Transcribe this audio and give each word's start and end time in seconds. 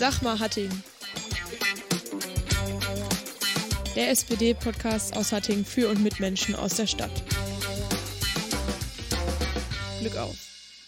Sag 0.00 0.22
mal 0.22 0.40
Hattingen. 0.40 0.82
Der 3.94 4.08
SPD-Podcast 4.08 5.14
aus 5.14 5.30
Hattingen 5.30 5.66
für 5.66 5.90
und 5.90 6.02
mit 6.02 6.20
Menschen 6.20 6.54
aus 6.54 6.76
der 6.76 6.86
Stadt. 6.86 7.22
Glück 10.00 10.16
auf. 10.16 10.38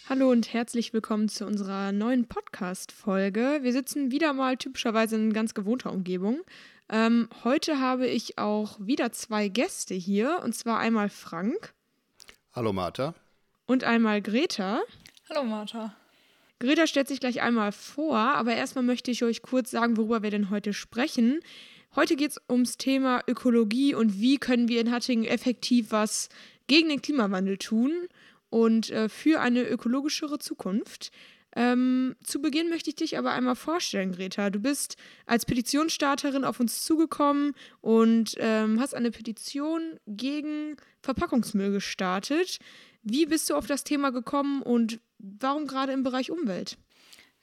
Hallo 0.09 0.31
und 0.31 0.55
herzlich 0.55 0.95
willkommen 0.95 1.29
zu 1.29 1.45
unserer 1.45 1.93
neuen 1.93 2.27
Podcast-Folge. 2.27 3.59
Wir 3.61 3.75
sitzen 3.75 4.11
wieder 4.11 4.33
mal 4.33 4.57
typischerweise 4.57 5.17
in 5.17 5.35
ganz 5.35 5.53
gewohnter 5.53 5.93
Umgebung. 5.93 6.41
Ähm, 6.89 7.29
heute 7.45 7.81
habe 7.81 8.07
ich 8.07 8.39
auch 8.39 8.79
wieder 8.81 9.13
zwei 9.13 9.49
Gäste 9.49 9.93
hier, 9.93 10.41
und 10.43 10.55
zwar 10.55 10.79
einmal 10.79 11.11
Frank. 11.11 11.75
Hallo 12.55 12.73
Martha. 12.73 13.15
Und 13.67 13.85
einmal 13.85 14.23
Greta. 14.23 14.81
Hallo 15.29 15.45
Martha. 15.45 15.95
Greta 16.63 16.87
stellt 16.87 17.09
sich 17.09 17.19
gleich 17.19 17.43
einmal 17.43 17.73
vor, 17.73 18.17
aber 18.17 18.55
erstmal 18.55 18.85
möchte 18.85 19.11
ich 19.11 19.25
euch 19.25 19.43
kurz 19.43 19.73
sagen, 19.73 19.97
worüber 19.97 20.23
wir 20.23 20.31
denn 20.31 20.49
heute 20.49 20.73
sprechen. 20.73 21.41
Heute 21.97 22.15
geht 22.15 22.31
es 22.31 22.41
ums 22.49 22.77
Thema 22.77 23.21
Ökologie 23.27 23.97
und 23.97 24.21
wie 24.21 24.39
können 24.39 24.69
wir 24.69 24.81
in 24.81 24.93
Hattingen 24.93 25.25
effektiv 25.25 25.91
was 25.91 26.29
gegen 26.69 26.89
den 26.89 27.03
Klimawandel 27.03 27.59
tun 27.59 27.93
und 28.49 28.91
äh, 28.91 29.09
für 29.09 29.41
eine 29.41 29.65
ökologischere 29.65 30.39
Zukunft. 30.39 31.11
Ähm, 31.57 32.15
zu 32.23 32.41
Beginn 32.41 32.71
möchte 32.71 32.91
ich 32.91 32.97
dich 32.97 33.19
aber 33.19 33.33
einmal 33.33 33.57
vorstellen, 33.57 34.13
Greta. 34.13 34.49
Du 34.49 34.61
bist 34.61 34.97
als 35.27 35.45
Petitionsstarterin 35.45 36.45
auf 36.45 36.61
uns 36.61 36.85
zugekommen 36.85 37.55
und 37.81 38.37
ähm, 38.39 38.81
hast 38.81 38.95
eine 38.95 39.11
Petition 39.11 39.99
gegen 40.07 40.77
Verpackungsmüll 41.03 41.73
gestartet. 41.73 42.59
Wie 43.03 43.27
bist 43.27 43.51
du 43.51 43.57
auf 43.57 43.67
das 43.67 43.83
Thema 43.83 44.11
gekommen 44.11 44.63
und 44.63 45.01
warum 45.19 45.67
gerade 45.67 45.93
im 45.93 46.05
Bereich 46.05 46.31
Umwelt? 46.31 46.79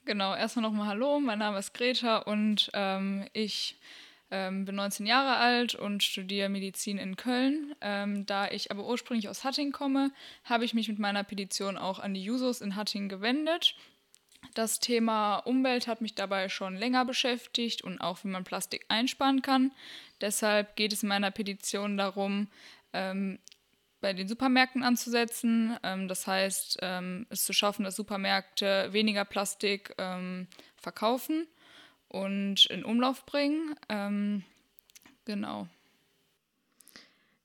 Genau, 0.05 0.33
erstmal 0.33 0.63
nochmal 0.63 0.87
Hallo, 0.87 1.19
mein 1.19 1.39
Name 1.39 1.59
ist 1.59 1.73
Greta 1.73 2.19
und 2.19 2.71
ähm, 2.73 3.25
ich 3.33 3.77
ähm, 4.31 4.63
bin 4.63 4.75
19 4.75 5.05
Jahre 5.05 5.35
alt 5.35 5.75
und 5.75 6.01
studiere 6.01 6.47
Medizin 6.47 6.97
in 6.97 7.17
Köln. 7.17 7.75
Ähm, 7.81 8.25
da 8.25 8.49
ich 8.49 8.71
aber 8.71 8.87
ursprünglich 8.87 9.27
aus 9.27 9.43
Hattingen 9.43 9.73
komme, 9.73 10.11
habe 10.45 10.63
ich 10.63 10.73
mich 10.73 10.87
mit 10.87 10.97
meiner 10.97 11.25
Petition 11.25 11.77
auch 11.77 11.99
an 11.99 12.13
die 12.13 12.23
Jusos 12.23 12.61
in 12.61 12.77
Hattingen 12.77 13.09
gewendet. 13.09 13.75
Das 14.53 14.79
Thema 14.79 15.39
Umwelt 15.39 15.87
hat 15.87 15.99
mich 15.99 16.15
dabei 16.15 16.47
schon 16.47 16.77
länger 16.77 17.03
beschäftigt 17.03 17.83
und 17.83 17.99
auch 17.99 18.23
wie 18.23 18.29
man 18.29 18.45
Plastik 18.45 18.85
einsparen 18.87 19.41
kann. 19.41 19.73
Deshalb 20.21 20.77
geht 20.77 20.93
es 20.93 21.03
in 21.03 21.09
meiner 21.09 21.31
Petition 21.31 21.97
darum, 21.97 22.47
ähm, 22.93 23.39
bei 24.01 24.13
den 24.13 24.27
Supermärkten 24.27 24.83
anzusetzen. 24.83 25.77
Ähm, 25.83 26.07
das 26.07 26.27
heißt, 26.27 26.79
ähm, 26.81 27.25
es 27.29 27.43
zu 27.43 27.53
schaffen, 27.53 27.83
dass 27.83 27.95
Supermärkte 27.95 28.89
weniger 28.91 29.25
Plastik 29.25 29.93
ähm, 29.97 30.47
verkaufen 30.75 31.47
und 32.07 32.65
in 32.67 32.83
Umlauf 32.83 33.25
bringen. 33.25 33.75
Ähm, 33.89 34.43
genau. 35.25 35.67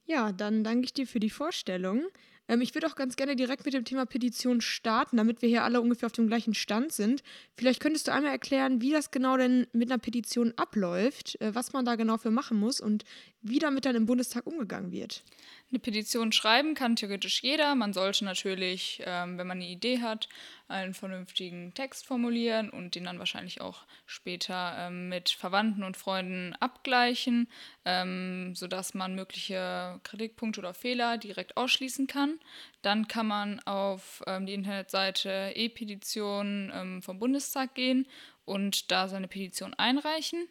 Ja, 0.06 0.32
dann 0.32 0.64
danke 0.64 0.84
ich 0.84 0.92
dir 0.92 1.06
für 1.06 1.20
die 1.20 1.30
Vorstellung. 1.30 2.02
Ähm, 2.48 2.60
ich 2.60 2.75
würde 2.75 2.86
auch 2.86 2.97
ganz 2.97 3.16
gerne 3.16 3.36
direkt 3.36 3.64
mit 3.64 3.75
dem 3.75 3.84
Thema 3.84 4.06
Petition 4.06 4.60
starten, 4.60 5.16
damit 5.16 5.42
wir 5.42 5.48
hier 5.48 5.64
alle 5.64 5.80
ungefähr 5.80 6.06
auf 6.06 6.12
dem 6.12 6.27
gleichen 6.27 6.55
Stand 6.55 6.92
sind. 6.92 7.22
Vielleicht 7.56 7.80
könntest 7.80 8.08
du 8.08 8.12
einmal 8.12 8.32
erklären, 8.32 8.80
wie 8.80 8.92
das 8.92 9.10
genau 9.10 9.36
denn 9.36 9.66
mit 9.72 9.91
einer 9.91 9.98
Petition 9.98 10.52
abläuft, 10.56 11.41
äh, 11.41 11.55
was 11.55 11.72
man 11.72 11.84
da 11.84 11.97
genau 11.97 12.19
für 12.19 12.30
machen 12.30 12.58
muss 12.58 12.80
und 12.80 13.05
wie 13.45 13.59
damit 13.59 13.84
dann 13.84 13.95
im 13.95 14.06
Bundestag 14.06 14.47
umgegangen 14.47 14.91
wird. 14.91 15.23
Eine 15.70 15.78
Petition 15.78 16.33
schreiben 16.33 16.75
kann 16.75 16.97
theoretisch 16.97 17.42
jeder. 17.42 17.75
Man 17.75 17.92
sollte 17.92 18.25
natürlich, 18.25 19.03
ähm, 19.05 19.37
wenn 19.37 19.47
man 19.47 19.59
eine 19.59 19.69
Idee 19.69 20.00
hat, 20.00 20.28
einen 20.67 20.95
vernünftigen 20.95 21.75
Text 21.75 22.06
formulieren 22.06 22.70
und 22.70 22.95
den 22.95 23.05
dann 23.05 23.19
wahrscheinlich 23.19 23.61
auch 23.61 23.84
später 24.06 24.77
ähm, 24.78 25.10
mit 25.10 25.28
Verwandten 25.28 25.84
und 25.84 25.99
Freunden 25.99 26.55
abgleichen, 26.59 27.49
ähm, 27.84 28.55
sodass 28.55 28.94
man 28.94 29.15
mögliche 29.15 30.00
Kritikpunkte 30.05 30.61
oder 30.61 30.72
Fehler 30.72 31.19
direkt 31.19 31.59
ausschließen 31.59 32.06
kann. 32.06 32.41
Dann 32.81 33.09
kann 33.09 33.26
man 33.26 33.61
auf 33.61 34.22
ähm, 34.26 34.47
die 34.47 34.55
Internetseite 34.55 35.53
e-Petition 35.55 36.72
ähm, 36.75 37.03
vom 37.03 37.19
Bundestag 37.19 37.75
gehen 37.75 38.06
und 38.44 38.91
da 38.91 39.09
seine 39.09 39.28
Petition 39.28 39.75
einreichen. 39.75 40.49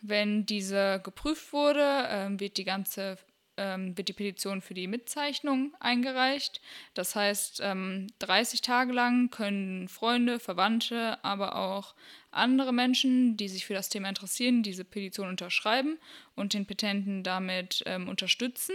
Wenn 0.00 0.46
diese 0.46 1.00
geprüft 1.02 1.52
wurde, 1.52 2.06
ähm, 2.08 2.40
wird 2.40 2.56
die 2.56 2.64
ganze 2.64 3.18
ähm, 3.56 3.96
wird 3.96 4.08
die 4.08 4.12
Petition 4.12 4.60
für 4.60 4.74
die 4.74 4.86
Mitzeichnung 4.86 5.74
eingereicht. 5.80 6.60
Das 6.94 7.14
heißt, 7.14 7.60
ähm, 7.62 8.06
30 8.18 8.60
Tage 8.60 8.92
lang 8.92 9.30
können 9.30 9.88
Freunde, 9.88 10.38
Verwandte, 10.38 11.22
aber 11.24 11.56
auch 11.56 11.94
andere 12.30 12.72
Menschen, 12.72 13.36
die 13.36 13.48
sich 13.48 13.64
für 13.66 13.74
das 13.74 13.88
Thema 13.88 14.08
interessieren, 14.08 14.62
diese 14.62 14.84
Petition 14.84 15.28
unterschreiben 15.28 15.98
und 16.34 16.52
den 16.52 16.66
Petenten 16.66 17.22
damit 17.22 17.82
ähm, 17.86 18.08
unterstützen. 18.08 18.74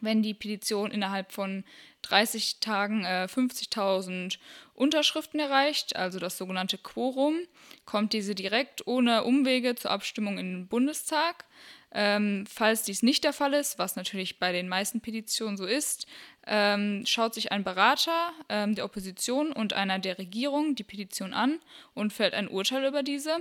Wenn 0.00 0.22
die 0.22 0.34
Petition 0.34 0.90
innerhalb 0.90 1.32
von 1.32 1.64
30 2.02 2.60
Tagen 2.60 3.04
äh, 3.04 3.26
50.000 3.28 4.38
Unterschriften 4.74 5.40
erreicht, 5.40 5.96
also 5.96 6.18
das 6.18 6.38
sogenannte 6.38 6.78
Quorum, 6.78 7.38
kommt 7.84 8.12
diese 8.12 8.34
direkt 8.34 8.86
ohne 8.86 9.24
Umwege 9.24 9.74
zur 9.74 9.90
Abstimmung 9.90 10.38
in 10.38 10.52
den 10.52 10.68
Bundestag. 10.68 11.44
Ähm, 11.92 12.44
falls 12.46 12.82
dies 12.82 13.02
nicht 13.02 13.24
der 13.24 13.32
Fall 13.32 13.54
ist, 13.54 13.78
was 13.78 13.96
natürlich 13.96 14.38
bei 14.38 14.52
den 14.52 14.68
meisten 14.68 15.00
Petitionen 15.00 15.56
so 15.56 15.64
ist, 15.64 16.06
ähm, 16.46 17.04
schaut 17.06 17.32
sich 17.32 17.52
ein 17.52 17.64
Berater 17.64 18.32
ähm, 18.48 18.74
der 18.74 18.84
Opposition 18.84 19.52
und 19.52 19.72
einer 19.72 19.98
der 19.98 20.18
Regierung 20.18 20.74
die 20.74 20.84
Petition 20.84 21.32
an 21.32 21.58
und 21.94 22.12
fällt 22.12 22.34
ein 22.34 22.48
Urteil 22.48 22.84
über 22.84 23.02
diese. 23.02 23.38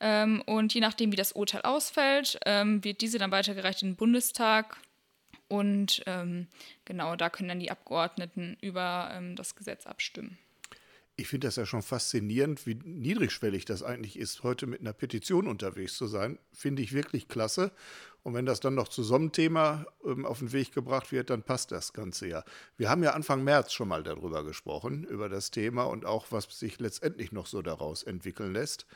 Ähm, 0.00 0.42
und 0.46 0.74
je 0.74 0.80
nachdem, 0.80 1.12
wie 1.12 1.16
das 1.16 1.32
Urteil 1.32 1.62
ausfällt, 1.62 2.38
ähm, 2.46 2.82
wird 2.82 3.00
diese 3.00 3.18
dann 3.18 3.30
weitergereicht 3.30 3.82
in 3.82 3.90
den 3.90 3.96
Bundestag. 3.96 4.76
Und 5.54 6.02
ähm, 6.06 6.48
genau, 6.84 7.14
da 7.14 7.30
können 7.30 7.48
dann 7.48 7.60
die 7.60 7.70
Abgeordneten 7.70 8.56
über 8.60 9.22
das 9.36 9.54
Gesetz 9.54 9.86
abstimmen. 9.86 10.36
Ich 11.16 11.28
finde 11.28 11.46
das 11.46 11.54
ja 11.54 11.64
schon 11.64 11.82
faszinierend, 11.82 12.66
wie 12.66 12.74
niedrigschwellig 12.74 13.64
das 13.64 13.84
eigentlich 13.84 14.18
ist, 14.18 14.42
heute 14.42 14.66
mit 14.66 14.80
einer 14.80 14.92
Petition 14.92 15.46
unterwegs 15.46 15.96
zu 15.96 16.08
sein. 16.08 16.40
Finde 16.52 16.82
ich 16.82 16.92
wirklich 16.92 17.28
klasse. 17.28 17.70
Und 18.24 18.34
wenn 18.34 18.46
das 18.46 18.58
dann 18.58 18.74
noch 18.74 18.88
zu 18.88 19.04
so 19.04 19.14
einem 19.14 19.30
Thema 19.30 19.86
ähm, 20.04 20.26
auf 20.26 20.40
den 20.40 20.52
Weg 20.52 20.72
gebracht 20.72 21.12
wird, 21.12 21.30
dann 21.30 21.44
passt 21.44 21.70
das 21.70 21.92
Ganze 21.92 22.26
ja. 22.26 22.42
Wir 22.76 22.90
haben 22.90 23.04
ja 23.04 23.12
Anfang 23.12 23.44
März 23.44 23.72
schon 23.72 23.86
mal 23.86 24.02
darüber 24.02 24.42
gesprochen, 24.42 25.04
über 25.04 25.28
das 25.28 25.52
Thema 25.52 25.84
und 25.84 26.04
auch, 26.04 26.26
was 26.30 26.46
sich 26.58 26.80
letztendlich 26.80 27.30
noch 27.30 27.46
so 27.46 27.62
daraus 27.62 28.02
entwickeln 28.02 28.52
lässt. 28.52 28.86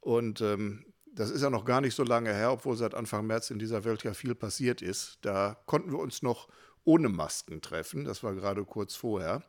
Und 0.00 0.40
ähm, 0.40 0.86
das 1.14 1.30
ist 1.30 1.42
ja 1.42 1.50
noch 1.50 1.64
gar 1.64 1.80
nicht 1.80 1.94
so 1.94 2.04
lange 2.04 2.32
her, 2.32 2.52
obwohl 2.52 2.76
seit 2.76 2.94
Anfang 2.94 3.26
März 3.26 3.50
in 3.50 3.58
dieser 3.58 3.84
Welt 3.84 4.04
ja 4.04 4.14
viel 4.14 4.34
passiert 4.34 4.82
ist. 4.82 5.18
Da 5.22 5.60
konnten 5.66 5.90
wir 5.90 5.98
uns 5.98 6.22
noch 6.22 6.48
ohne 6.84 7.08
Masken 7.08 7.60
treffen. 7.60 8.04
Das 8.04 8.22
war 8.22 8.34
gerade 8.34 8.64
kurz 8.64 8.94
vorher. 8.94 9.42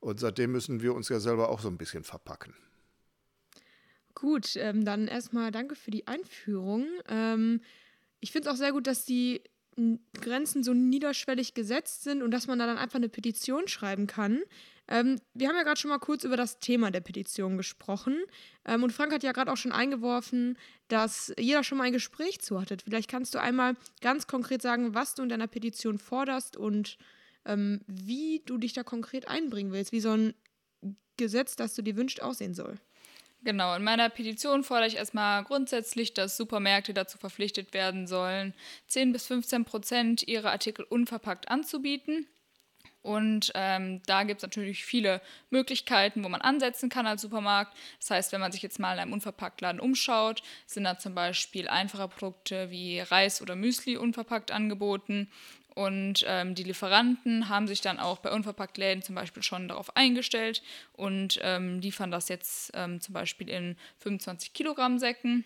Und 0.00 0.18
seitdem 0.18 0.52
müssen 0.52 0.80
wir 0.80 0.94
uns 0.94 1.08
ja 1.08 1.20
selber 1.20 1.50
auch 1.50 1.60
so 1.60 1.68
ein 1.68 1.76
bisschen 1.76 2.04
verpacken. 2.04 2.54
Gut, 4.14 4.56
ähm, 4.56 4.84
dann 4.84 5.08
erstmal 5.08 5.50
danke 5.50 5.74
für 5.74 5.90
die 5.90 6.06
Einführung. 6.06 6.86
Ähm, 7.08 7.60
ich 8.20 8.32
finde 8.32 8.48
es 8.48 8.54
auch 8.54 8.58
sehr 8.58 8.72
gut, 8.72 8.86
dass 8.86 9.04
die 9.04 9.42
Grenzen 10.20 10.62
so 10.62 10.74
niederschwellig 10.74 11.54
gesetzt 11.54 12.02
sind 12.02 12.22
und 12.22 12.30
dass 12.30 12.46
man 12.46 12.58
da 12.58 12.66
dann 12.66 12.78
einfach 12.78 12.96
eine 12.96 13.08
Petition 13.08 13.68
schreiben 13.68 14.06
kann. 14.06 14.42
Ähm, 14.88 15.20
wir 15.34 15.48
haben 15.48 15.56
ja 15.56 15.62
gerade 15.62 15.80
schon 15.80 15.90
mal 15.90 15.98
kurz 15.98 16.24
über 16.24 16.36
das 16.36 16.58
Thema 16.58 16.90
der 16.90 17.00
Petition 17.00 17.56
gesprochen. 17.56 18.18
Ähm, 18.64 18.82
und 18.82 18.92
Frank 18.92 19.12
hat 19.12 19.22
ja 19.22 19.32
gerade 19.32 19.52
auch 19.52 19.56
schon 19.56 19.72
eingeworfen, 19.72 20.58
dass 20.88 21.32
jeder 21.38 21.62
schon 21.62 21.78
mal 21.78 21.84
ein 21.84 21.92
Gespräch 21.92 22.40
zu 22.40 22.60
hatte. 22.60 22.76
Vielleicht 22.82 23.08
kannst 23.08 23.34
du 23.34 23.40
einmal 23.40 23.76
ganz 24.00 24.26
konkret 24.26 24.62
sagen, 24.62 24.94
was 24.94 25.14
du 25.14 25.22
in 25.22 25.28
deiner 25.28 25.46
Petition 25.46 25.98
forderst 25.98 26.56
und 26.56 26.98
ähm, 27.44 27.80
wie 27.86 28.42
du 28.46 28.58
dich 28.58 28.72
da 28.72 28.82
konkret 28.82 29.28
einbringen 29.28 29.72
willst, 29.72 29.92
wie 29.92 30.00
so 30.00 30.10
ein 30.10 30.34
Gesetz, 31.16 31.54
das 31.54 31.74
du 31.74 31.82
dir 31.82 31.96
wünschst, 31.96 32.22
aussehen 32.22 32.54
soll. 32.54 32.76
Genau, 33.42 33.74
in 33.74 33.82
meiner 33.82 34.10
Petition 34.10 34.64
fordere 34.64 34.88
ich 34.88 34.96
erstmal 34.96 35.44
grundsätzlich, 35.44 36.12
dass 36.12 36.36
Supermärkte 36.36 36.92
dazu 36.92 37.16
verpflichtet 37.16 37.72
werden 37.72 38.06
sollen, 38.06 38.52
10 38.88 39.12
bis 39.12 39.26
15 39.26 39.64
Prozent 39.64 40.28
ihrer 40.28 40.50
Artikel 40.50 40.84
unverpackt 40.84 41.50
anzubieten. 41.50 42.26
Und 43.02 43.50
ähm, 43.54 44.02
da 44.04 44.24
gibt 44.24 44.40
es 44.40 44.42
natürlich 44.42 44.84
viele 44.84 45.22
Möglichkeiten, 45.48 46.22
wo 46.22 46.28
man 46.28 46.42
ansetzen 46.42 46.90
kann 46.90 47.06
als 47.06 47.22
Supermarkt. 47.22 47.74
Das 47.98 48.10
heißt, 48.10 48.32
wenn 48.32 48.42
man 48.42 48.52
sich 48.52 48.60
jetzt 48.60 48.78
mal 48.78 48.92
in 48.92 49.00
einem 49.00 49.14
Unverpacktladen 49.14 49.80
umschaut, 49.80 50.42
sind 50.66 50.84
da 50.84 50.98
zum 50.98 51.14
Beispiel 51.14 51.66
einfache 51.68 52.08
Produkte 52.08 52.70
wie 52.70 53.00
Reis 53.00 53.40
oder 53.40 53.56
Müsli 53.56 53.96
unverpackt 53.96 54.50
angeboten. 54.50 55.30
Und 55.74 56.24
ähm, 56.26 56.54
die 56.54 56.64
Lieferanten 56.64 57.48
haben 57.48 57.68
sich 57.68 57.80
dann 57.80 57.98
auch 57.98 58.18
bei 58.18 58.32
Unverpacktläden 58.32 59.02
zum 59.02 59.14
Beispiel 59.14 59.42
schon 59.42 59.68
darauf 59.68 59.96
eingestellt 59.96 60.62
und 60.92 61.38
ähm, 61.42 61.80
liefern 61.80 62.10
das 62.10 62.28
jetzt 62.28 62.72
ähm, 62.74 63.00
zum 63.00 63.14
Beispiel 63.14 63.48
in 63.48 63.76
25 63.98 64.52
Kilogramm 64.52 64.98
Säcken. 64.98 65.44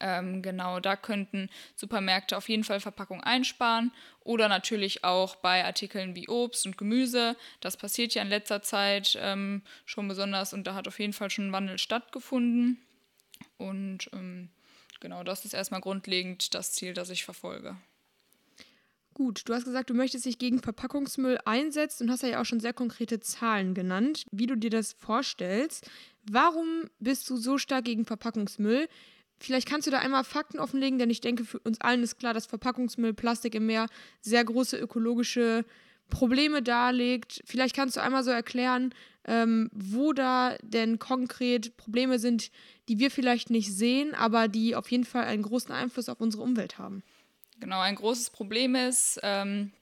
Ähm, 0.00 0.42
genau, 0.42 0.80
da 0.80 0.96
könnten 0.96 1.48
Supermärkte 1.76 2.36
auf 2.36 2.48
jeden 2.48 2.64
Fall 2.64 2.80
Verpackung 2.80 3.22
einsparen 3.22 3.92
oder 4.20 4.48
natürlich 4.48 5.04
auch 5.04 5.36
bei 5.36 5.64
Artikeln 5.64 6.16
wie 6.16 6.28
Obst 6.28 6.66
und 6.66 6.78
Gemüse. 6.78 7.36
Das 7.60 7.76
passiert 7.76 8.14
ja 8.14 8.22
in 8.22 8.28
letzter 8.28 8.62
Zeit 8.62 9.16
ähm, 9.20 9.62
schon 9.84 10.08
besonders 10.08 10.52
und 10.52 10.66
da 10.66 10.74
hat 10.74 10.88
auf 10.88 10.98
jeden 10.98 11.12
Fall 11.12 11.30
schon 11.30 11.48
ein 11.48 11.52
Wandel 11.52 11.78
stattgefunden. 11.78 12.78
Und 13.56 14.10
ähm, 14.12 14.48
genau, 15.00 15.22
das 15.22 15.44
ist 15.44 15.54
erstmal 15.54 15.80
grundlegend 15.80 16.54
das 16.54 16.72
Ziel, 16.72 16.94
das 16.94 17.10
ich 17.10 17.24
verfolge. 17.24 17.76
Gut, 19.14 19.42
du 19.48 19.54
hast 19.54 19.64
gesagt, 19.64 19.90
du 19.90 19.94
möchtest 19.94 20.24
dich 20.24 20.38
gegen 20.38 20.60
Verpackungsmüll 20.60 21.38
einsetzen 21.44 22.04
und 22.04 22.10
hast 22.10 22.24
ja 22.24 22.40
auch 22.40 22.44
schon 22.44 22.58
sehr 22.58 22.72
konkrete 22.72 23.20
Zahlen 23.20 23.72
genannt, 23.72 24.26
wie 24.32 24.46
du 24.46 24.56
dir 24.56 24.70
das 24.70 24.92
vorstellst. 24.92 25.88
Warum 26.28 26.90
bist 26.98 27.30
du 27.30 27.36
so 27.36 27.56
stark 27.56 27.84
gegen 27.84 28.06
Verpackungsmüll? 28.06 28.88
Vielleicht 29.38 29.68
kannst 29.68 29.86
du 29.86 29.92
da 29.92 30.00
einmal 30.00 30.24
Fakten 30.24 30.58
offenlegen, 30.58 30.98
denn 30.98 31.10
ich 31.10 31.20
denke, 31.20 31.44
für 31.44 31.60
uns 31.60 31.80
allen 31.80 32.02
ist 32.02 32.18
klar, 32.18 32.34
dass 32.34 32.46
Verpackungsmüll, 32.46 33.14
Plastik 33.14 33.54
im 33.54 33.66
Meer 33.66 33.86
sehr 34.20 34.44
große 34.44 34.76
ökologische 34.76 35.64
Probleme 36.10 36.60
darlegt. 36.60 37.40
Vielleicht 37.44 37.76
kannst 37.76 37.96
du 37.96 38.02
einmal 38.02 38.24
so 38.24 38.30
erklären, 38.30 38.92
ähm, 39.26 39.70
wo 39.72 40.12
da 40.12 40.56
denn 40.62 40.98
konkret 40.98 41.76
Probleme 41.76 42.18
sind, 42.18 42.50
die 42.88 42.98
wir 42.98 43.12
vielleicht 43.12 43.48
nicht 43.48 43.72
sehen, 43.72 44.12
aber 44.14 44.48
die 44.48 44.74
auf 44.74 44.90
jeden 44.90 45.04
Fall 45.04 45.24
einen 45.24 45.42
großen 45.42 45.72
Einfluss 45.72 46.08
auf 46.08 46.20
unsere 46.20 46.42
Umwelt 46.42 46.78
haben. 46.78 47.04
Genau, 47.60 47.80
ein 47.80 47.94
großes 47.94 48.30
Problem 48.30 48.74
ist, 48.74 49.20
ähm, 49.22 49.72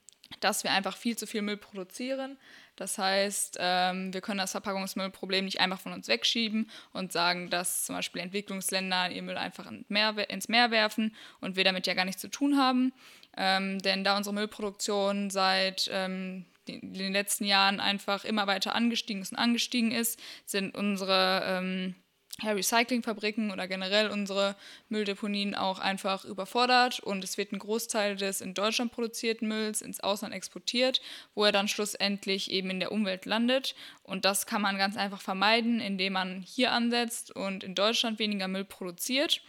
dass 0.41 0.65
wir 0.65 0.73
einfach 0.73 0.97
viel 0.97 1.17
zu 1.17 1.27
viel 1.27 1.43
Müll 1.43 1.57
produzieren. 1.57 2.39
Das 2.77 2.97
heißt, 2.97 3.59
ähm, 3.61 4.15
wir 4.15 4.23
können 4.23 4.39
das 4.39 4.53
Verpackungsmüllproblem 4.53 5.45
nicht 5.45 5.61
einfach 5.61 5.81
von 5.81 5.93
uns 5.93 6.09
wegschieben 6.09 6.71
und 6.93 7.13
sagen, 7.13 7.51
dass 7.51 7.85
zum 7.85 7.97
Beispiel 7.97 8.23
Entwicklungsländer 8.23 9.11
ihr 9.11 9.23
Müll 9.23 9.37
einfach 9.37 9.71
ins 9.71 10.49
Meer 10.49 10.71
werfen 10.71 11.15
und 11.41 11.57
wir 11.57 11.65
damit 11.65 11.87
ja 11.87 11.95
gar 11.95 12.07
nichts 12.07 12.23
zu 12.23 12.29
tun 12.29 12.57
haben. 12.57 12.93
Ähm, 13.37 13.79
denn 13.81 14.05
da 14.05 14.17
unsere 14.17 14.35
Müllproduktion 14.35 15.31
seit 15.31 15.89
ähm, 15.93 16.47
den, 16.69 16.93
den, 16.93 17.13
letzten 17.13 17.45
Jahren 17.45 17.81
einfach 17.81 18.25
immer 18.25 18.47
weiter 18.47 18.75
angestiegen 18.75 19.23
ist 19.23 19.33
und 19.33 19.39
angestiegen 19.39 19.91
ist, 19.91 20.21
sind 20.45 20.75
unsere 20.75 21.43
ähm, 21.45 21.95
ja, 22.41 22.53
Recyclingfabriken 22.53 23.51
oder 23.51 23.69
generell 23.69 24.09
unsere 24.09 24.57
Mülldeponien 24.89 25.55
auch 25.55 25.79
einfach 25.79 26.25
überfordert 26.25 27.01
und 27.01 27.23
es 27.23 27.37
wird 27.37 27.53
ein 27.53 27.59
Großteil 27.59 28.17
des 28.17 28.41
in 28.41 28.55
Deutschland 28.55 28.93
produzierten 28.93 29.49
Mülls 29.49 29.83
ins 29.83 30.01
Ausland 30.01 30.35
exportiert, 30.35 31.01
wo 31.35 31.45
er 31.45 31.53
dann 31.53 31.69
schlussendlich 31.69 32.51
eben 32.51 32.71
in 32.71 32.81
der 32.81 32.93
Umwelt 32.93 33.27
landet. 33.27 33.75
Und 34.03 34.25
das 34.25 34.47
kann 34.47 34.63
man 34.63 34.79
ganz 34.79 34.97
einfach 34.97 35.21
vermeiden, 35.21 35.81
indem 35.81 36.15
man 36.15 36.43
hier 36.43 36.73
ansetzt 36.73 37.35
und 37.35 37.65
in 37.65 37.75
Deutschland 37.75 38.19
weniger 38.19 38.49
Müll 38.49 38.65
produziert 38.65 39.43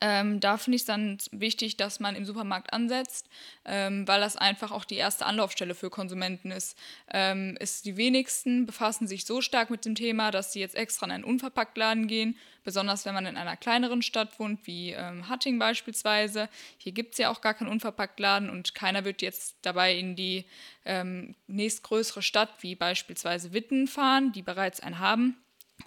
ähm, 0.00 0.40
da 0.40 0.56
finde 0.56 0.76
ich 0.76 0.82
es 0.82 0.86
dann 0.86 1.18
wichtig, 1.30 1.76
dass 1.76 2.00
man 2.00 2.16
im 2.16 2.24
Supermarkt 2.24 2.72
ansetzt, 2.72 3.28
ähm, 3.64 4.06
weil 4.08 4.20
das 4.20 4.36
einfach 4.36 4.70
auch 4.72 4.84
die 4.84 4.96
erste 4.96 5.26
Anlaufstelle 5.26 5.74
für 5.74 5.90
Konsumenten 5.90 6.50
ist. 6.50 6.76
Ähm, 7.12 7.56
ist. 7.60 7.84
Die 7.84 7.96
wenigsten 7.96 8.66
befassen 8.66 9.06
sich 9.06 9.24
so 9.24 9.40
stark 9.40 9.70
mit 9.70 9.84
dem 9.84 9.94
Thema, 9.94 10.30
dass 10.30 10.52
sie 10.52 10.60
jetzt 10.60 10.74
extra 10.74 11.06
in 11.06 11.12
einen 11.12 11.24
Unverpacktladen 11.24 12.06
gehen, 12.06 12.36
besonders 12.64 13.04
wenn 13.04 13.14
man 13.14 13.26
in 13.26 13.36
einer 13.36 13.56
kleineren 13.56 14.02
Stadt 14.02 14.38
wohnt, 14.38 14.66
wie 14.66 14.92
ähm, 14.92 15.28
Hatting 15.28 15.58
beispielsweise. 15.58 16.48
Hier 16.78 16.92
gibt 16.92 17.12
es 17.12 17.18
ja 17.18 17.30
auch 17.30 17.40
gar 17.40 17.54
keinen 17.54 17.68
Unverpacktladen 17.68 18.50
und 18.50 18.74
keiner 18.74 19.04
wird 19.04 19.22
jetzt 19.22 19.56
dabei 19.62 19.96
in 19.96 20.16
die 20.16 20.44
ähm, 20.84 21.34
nächstgrößere 21.46 22.22
Stadt, 22.22 22.50
wie 22.60 22.74
beispielsweise 22.74 23.52
Witten, 23.52 23.86
fahren, 23.86 24.32
die 24.32 24.42
bereits 24.42 24.80
einen 24.80 24.98
haben 24.98 25.36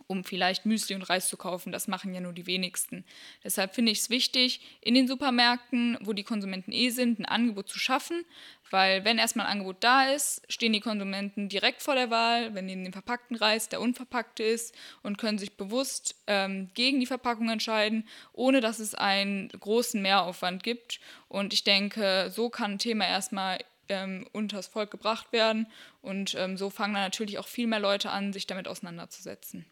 um 0.08 0.24
vielleicht 0.24 0.66
Müsli 0.66 0.96
und 0.96 1.04
Reis 1.04 1.30
zu 1.30 1.38
kaufen. 1.38 1.72
Das 1.72 1.88
machen 1.88 2.14
ja 2.14 2.22
nur 2.22 2.34
die 2.34 2.48
wenigsten. 2.48 3.06
Deshalb 3.44 3.74
finde 3.74 3.92
ich 3.92 4.00
es 4.00 4.10
wichtig, 4.10 4.62
in 4.82 4.94
den 4.94 5.08
Supermärkten, 5.08 5.98
wo 6.02 6.14
die 6.14 6.24
Konsumenten 6.24 6.72
eh 6.72 6.90
sind, 6.90 7.20
ein 7.20 7.26
Angebot 7.26 7.70
zu 7.70 7.80
schaffen, 7.80 8.24
weil 8.70 9.06
wenn 9.06 9.18
erstmal 9.18 9.46
ein 9.46 9.54
Angebot 9.54 9.78
da 9.80 10.06
ist, 10.12 10.42
stehen 10.50 10.74
die 10.74 10.80
Konsumenten 10.80 11.50
direkt 11.50 11.82
vor 11.82 11.96
der 11.96 12.10
Wahl, 12.10 12.54
wenn 12.56 12.66
neben 12.66 12.84
dem 12.84 12.94
verpackten 12.94 13.38
Reis 13.38 13.70
der 13.70 13.82
unverpackte 13.82 14.44
ist 14.44 14.76
und 15.02 15.18
können 15.18 15.38
sich 15.38 15.58
bewusst 15.58 16.16
ähm, 16.28 16.70
gegen 16.74 17.00
die 17.00 17.06
Verpackung 17.06 17.50
entscheiden, 17.50 18.08
ohne 18.34 18.62
dass 18.62 18.80
es 18.80 18.96
einen 18.96 19.50
großen 19.50 20.02
Mehraufwand 20.02 20.64
gibt. 20.64 21.00
Und 21.28 21.54
ich 21.54 21.64
denke, 21.64 22.32
so 22.32 22.50
kann 22.50 22.74
ein 22.74 22.80
Thema 22.80 23.08
erstmal 23.08 23.60
ähm, 23.90 24.28
unters 24.32 24.68
Volk 24.68 24.92
gebracht 24.92 25.32
werden 25.32 25.68
und 26.02 26.36
ähm, 26.36 26.58
so 26.58 26.70
fangen 26.70 26.96
dann 26.96 27.04
natürlich 27.04 27.38
auch 27.38 27.48
viel 27.48 27.68
mehr 27.68 27.80
Leute 27.80 28.10
an, 28.10 28.34
sich 28.34 28.48
damit 28.48 28.68
auseinanderzusetzen. 28.68 29.66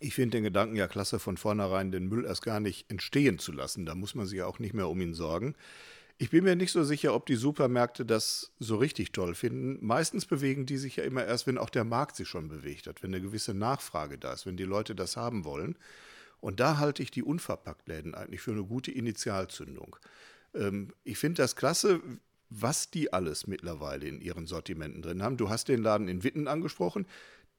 Ich 0.00 0.14
finde 0.14 0.38
den 0.38 0.44
Gedanken 0.44 0.76
ja 0.76 0.88
klasse, 0.88 1.18
von 1.18 1.36
vornherein 1.36 1.90
den 1.90 2.08
Müll 2.08 2.24
erst 2.24 2.42
gar 2.42 2.60
nicht 2.60 2.90
entstehen 2.90 3.38
zu 3.38 3.52
lassen. 3.52 3.86
Da 3.86 3.94
muss 3.94 4.14
man 4.14 4.26
sich 4.26 4.38
ja 4.38 4.46
auch 4.46 4.58
nicht 4.58 4.74
mehr 4.74 4.88
um 4.88 5.00
ihn 5.00 5.14
sorgen. 5.14 5.54
Ich 6.18 6.30
bin 6.30 6.44
mir 6.44 6.56
nicht 6.56 6.72
so 6.72 6.82
sicher, 6.82 7.14
ob 7.14 7.26
die 7.26 7.34
Supermärkte 7.34 8.06
das 8.06 8.52
so 8.58 8.76
richtig 8.76 9.12
toll 9.12 9.34
finden. 9.34 9.84
Meistens 9.84 10.24
bewegen 10.24 10.64
die 10.64 10.78
sich 10.78 10.96
ja 10.96 11.04
immer 11.04 11.24
erst, 11.24 11.46
wenn 11.46 11.58
auch 11.58 11.68
der 11.68 11.84
Markt 11.84 12.16
sich 12.16 12.28
schon 12.28 12.48
bewegt 12.48 12.86
hat, 12.86 13.02
wenn 13.02 13.14
eine 13.14 13.22
gewisse 13.22 13.52
Nachfrage 13.52 14.16
da 14.16 14.32
ist, 14.32 14.46
wenn 14.46 14.56
die 14.56 14.64
Leute 14.64 14.94
das 14.94 15.16
haben 15.16 15.44
wollen. 15.44 15.76
Und 16.40 16.60
da 16.60 16.78
halte 16.78 17.02
ich 17.02 17.10
die 17.10 17.22
Unverpacktläden 17.22 18.14
eigentlich 18.14 18.40
für 18.40 18.52
eine 18.52 18.64
gute 18.64 18.90
Initialzündung. 18.90 19.96
Ähm, 20.54 20.92
ich 21.04 21.18
finde 21.18 21.42
das 21.42 21.54
klasse, 21.54 22.00
was 22.48 22.90
die 22.90 23.12
alles 23.12 23.46
mittlerweile 23.46 24.06
in 24.06 24.20
ihren 24.20 24.46
Sortimenten 24.46 25.02
drin 25.02 25.22
haben. 25.22 25.36
Du 25.36 25.50
hast 25.50 25.68
den 25.68 25.82
Laden 25.82 26.08
in 26.08 26.24
Witten 26.24 26.48
angesprochen 26.48 27.06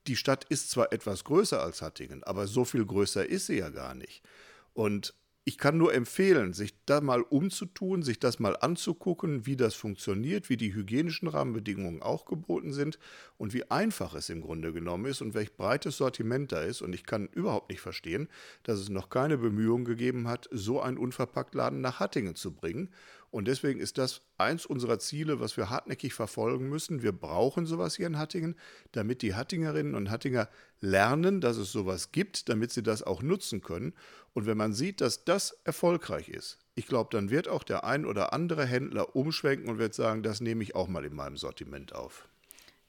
die 0.08 0.16
Stadt 0.16 0.46
ist 0.50 0.70
zwar 0.70 0.92
etwas 0.92 1.24
größer 1.24 1.62
als 1.62 1.82
Hattingen, 1.82 2.24
aber 2.24 2.48
so 2.48 2.66
viel 2.66 2.86
größer 2.86 3.28
ist 3.28 3.48
sie 3.48 3.58
ja 3.58 3.70
gar 3.70 3.94
nicht. 3.96 4.24
Und 4.74 5.14
ich 5.48 5.58
kann 5.58 5.78
nur 5.78 5.94
empfehlen, 5.94 6.52
sich 6.52 6.74
da 6.86 7.00
mal 7.00 7.22
umzutun, 7.22 8.04
sich 8.04 8.20
das 8.20 8.38
mal 8.38 8.58
anzugucken, 8.58 9.46
wie 9.46 9.56
das 9.56 9.76
funktioniert, 9.76 10.50
wie 10.50 10.58
die 10.58 10.74
hygienischen 10.74 11.30
Rahmenbedingungen 11.30 12.02
auch 12.02 12.26
geboten 12.26 12.74
sind 12.74 13.00
und 13.38 13.54
wie 13.54 13.72
einfach 13.72 14.14
es 14.14 14.28
im 14.28 14.42
Grunde 14.42 14.74
genommen 14.74 15.06
ist 15.06 15.22
und 15.22 15.36
welch 15.36 15.56
breites 15.56 15.96
Sortiment 15.96 16.52
da 16.52 16.64
ist. 16.64 16.82
Und 16.82 16.94
ich 16.94 17.06
kann 17.06 17.28
überhaupt 17.28 17.70
nicht 17.70 17.80
verstehen, 17.80 18.28
dass 18.64 18.78
es 18.78 18.90
noch 18.90 19.10
keine 19.10 19.38
Bemühungen 19.38 19.86
gegeben 19.86 20.28
hat, 20.28 20.50
so 20.52 20.82
einen 20.82 20.98
Unverpacktladen 20.98 21.80
nach 21.80 22.02
Hattingen 22.02 22.36
zu 22.36 22.54
bringen. 22.54 22.90
Und 23.30 23.48
deswegen 23.48 23.80
ist 23.80 23.98
das 23.98 24.22
eins 24.38 24.66
unserer 24.66 25.00
Ziele, 25.00 25.40
was 25.40 25.58
wir 25.58 25.70
hartnäckig 25.70 26.14
verfolgen 26.14 26.70
müssen. 26.70 27.02
Wir 27.04 27.12
brauchen 27.12 27.66
sowas 27.66 27.96
hier 27.96 28.08
in 28.08 28.18
Hattingen, 28.18 28.56
damit 28.94 29.22
die 29.22 29.36
Hattingerinnen 29.36 29.96
und 29.96 30.10
Hattinger 30.10 30.50
lernen, 30.80 31.42
dass 31.42 31.58
es 31.58 31.72
sowas 31.72 32.12
gibt, 32.12 32.48
damit 32.48 32.72
sie 32.72 32.84
das 32.84 33.04
auch 33.04 33.22
nutzen 33.22 33.62
können. 33.62 33.94
Und 34.34 34.46
wenn 34.46 34.58
man 34.58 34.74
sieht, 34.74 35.02
dass 35.02 35.26
das 35.26 35.60
erfolgreich 35.66 36.30
ist, 36.30 36.60
ich 36.76 36.88
glaube, 36.88 37.10
dann 37.12 37.30
wird 37.30 37.48
auch 37.48 37.64
der 37.64 37.84
ein 37.84 38.06
oder 38.06 38.34
andere 38.34 38.66
Händler 38.66 39.16
umschwenken 39.16 39.70
und 39.70 39.78
wird 39.78 39.94
sagen, 39.94 40.24
das 40.24 40.42
nehme 40.42 40.64
ich 40.64 40.76
auch 40.76 40.88
mal 40.88 41.04
in 41.04 41.16
meinem 41.16 41.36
Sortiment 41.36 41.94
auf. 41.94 42.30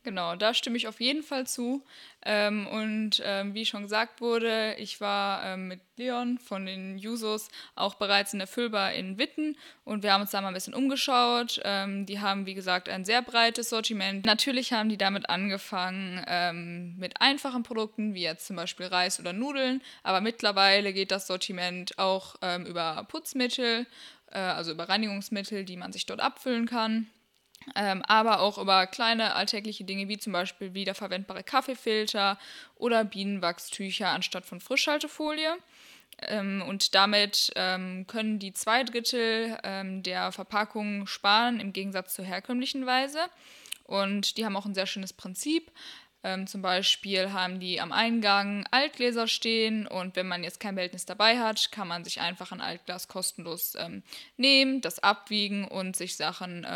Genau, 0.09 0.37
da 0.37 0.55
stimme 0.55 0.79
ich 0.79 0.89
auf 0.89 1.03
jeden 1.03 1.23
Fall 1.23 1.47
zu. 1.47 1.85
Ähm, 2.25 2.67
und 2.67 3.23
ähm, 3.27 3.53
wie 3.53 3.67
schon 3.67 3.83
gesagt 3.83 4.23
wurde, 4.23 4.75
ich 4.79 5.03
war 5.03 5.45
ähm, 5.45 5.69
mit 5.69 5.81
Leon 5.97 6.38
von 6.38 6.65
den 6.65 6.97
Jusos 6.97 7.50
auch 7.75 7.97
bereits 7.97 8.33
in 8.33 8.38
der 8.38 8.49
Füllbar 8.49 8.95
in 8.95 9.19
Witten 9.19 9.59
und 9.85 10.03
wir 10.03 10.15
haben 10.15 10.23
uns 10.23 10.31
da 10.31 10.41
mal 10.41 10.49
ein 10.49 10.55
bisschen 10.55 10.73
umgeschaut. 10.73 11.61
Ähm, 11.62 12.07
die 12.07 12.21
haben, 12.21 12.47
wie 12.47 12.55
gesagt, 12.55 12.88
ein 12.88 13.05
sehr 13.05 13.21
breites 13.21 13.69
Sortiment. 13.69 14.25
Natürlich 14.25 14.73
haben 14.73 14.88
die 14.88 14.97
damit 14.97 15.29
angefangen 15.29 16.25
ähm, 16.27 16.97
mit 16.97 17.21
einfachen 17.21 17.62
Produkten, 17.62 18.15
wie 18.15 18.23
jetzt 18.23 18.47
zum 18.47 18.57
Beispiel 18.57 18.87
Reis 18.87 19.21
oder 19.21 19.35
Nudeln, 19.35 19.83
aber 20.05 20.23
mittlerweile 20.23 20.95
geht 20.95 21.11
das 21.11 21.27
Sortiment 21.27 21.99
auch 21.99 22.37
ähm, 22.41 22.65
über 22.65 23.05
Putzmittel, 23.11 23.85
äh, 24.33 24.38
also 24.38 24.73
über 24.73 24.88
Reinigungsmittel, 24.88 25.67
die 25.67 25.77
man 25.77 25.93
sich 25.93 26.07
dort 26.07 26.21
abfüllen 26.21 26.65
kann 26.65 27.09
ähm, 27.75 28.03
aber 28.07 28.41
auch 28.41 28.59
über 28.59 28.87
kleine 28.87 29.35
alltägliche 29.35 29.85
Dinge 29.85 30.09
wie 30.09 30.19
zum 30.19 30.33
Beispiel 30.33 30.75
wiederverwendbare 30.75 31.43
Kaffeefilter 31.43 32.38
oder 32.77 33.05
Bienenwachstücher 33.05 34.09
anstatt 34.09 34.47
von 34.47 34.61
Frischhaltefolie. 34.61 35.57
Ähm, 36.21 36.62
und 36.67 36.95
damit 36.95 37.53
ähm, 37.57 38.07
können 38.07 38.38
die 38.38 38.53
zwei 38.53 38.85
Drittel 38.85 39.59
ähm, 39.62 40.03
der 40.03 40.33
Verpackung 40.33 41.07
sparen 41.07 41.61
im 41.61 41.73
Gegensatz 41.73 42.15
zur 42.15 42.25
herkömmlichen 42.25 42.87
Weise. 42.87 43.21
Und 43.85 44.37
die 44.37 44.45
haben 44.45 44.57
auch 44.57 44.67
ein 44.67 44.75
sehr 44.75 44.87
schönes 44.87 45.12
Prinzip. 45.12 45.71
Ähm, 46.25 46.49
zum 46.49 46.62
Beispiel 46.62 47.33
haben 47.33 47.61
die 47.61 47.81
am 47.81 47.93
Eingang 47.93 48.67
Altgläser 48.73 49.29
stehen 49.29 49.87
und 49.87 50.17
wenn 50.17 50.27
man 50.27 50.43
jetzt 50.43 50.59
kein 50.59 50.75
Behältnis 50.75 51.07
dabei 51.07 51.38
hat, 51.38 51.71
kann 51.71 51.87
man 51.87 52.03
sich 52.03 52.21
einfach 52.21 52.50
ein 52.50 52.61
Altglas 52.61 53.07
kostenlos 53.07 53.77
ähm, 53.79 54.03
nehmen, 54.37 54.81
das 54.81 54.99
abwiegen 54.99 55.69
und 55.69 55.95
sich 55.95 56.17
Sachen 56.17 56.67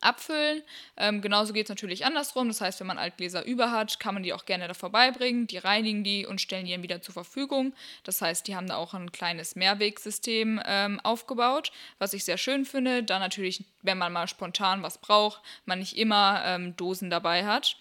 abfüllen. 0.00 0.62
Ähm, 0.96 1.20
genauso 1.20 1.52
geht 1.52 1.66
es 1.66 1.68
natürlich 1.70 2.04
andersrum. 2.04 2.48
Das 2.48 2.60
heißt, 2.60 2.80
wenn 2.80 2.86
man 2.86 2.98
Altgläser 2.98 3.44
über 3.44 3.70
hat, 3.70 4.00
kann 4.00 4.14
man 4.14 4.22
die 4.22 4.32
auch 4.32 4.44
gerne 4.44 4.68
da 4.68 4.74
vorbeibringen. 4.74 5.46
Die 5.46 5.58
reinigen 5.58 6.04
die 6.04 6.26
und 6.26 6.40
stellen 6.40 6.66
die 6.66 6.72
dann 6.72 6.82
wieder 6.82 7.02
zur 7.02 7.14
Verfügung. 7.14 7.74
Das 8.04 8.20
heißt, 8.20 8.46
die 8.46 8.56
haben 8.56 8.66
da 8.66 8.76
auch 8.76 8.94
ein 8.94 9.12
kleines 9.12 9.56
Mehrwegsystem 9.56 10.60
ähm, 10.64 11.00
aufgebaut, 11.00 11.72
was 11.98 12.12
ich 12.12 12.24
sehr 12.24 12.38
schön 12.38 12.64
finde. 12.64 13.02
Da 13.02 13.18
natürlich, 13.18 13.64
wenn 13.82 13.98
man 13.98 14.12
mal 14.12 14.28
spontan 14.28 14.82
was 14.82 14.98
braucht, 14.98 15.40
man 15.64 15.78
nicht 15.78 15.96
immer 15.96 16.42
ähm, 16.44 16.76
Dosen 16.76 17.10
dabei 17.10 17.46
hat. 17.46 17.76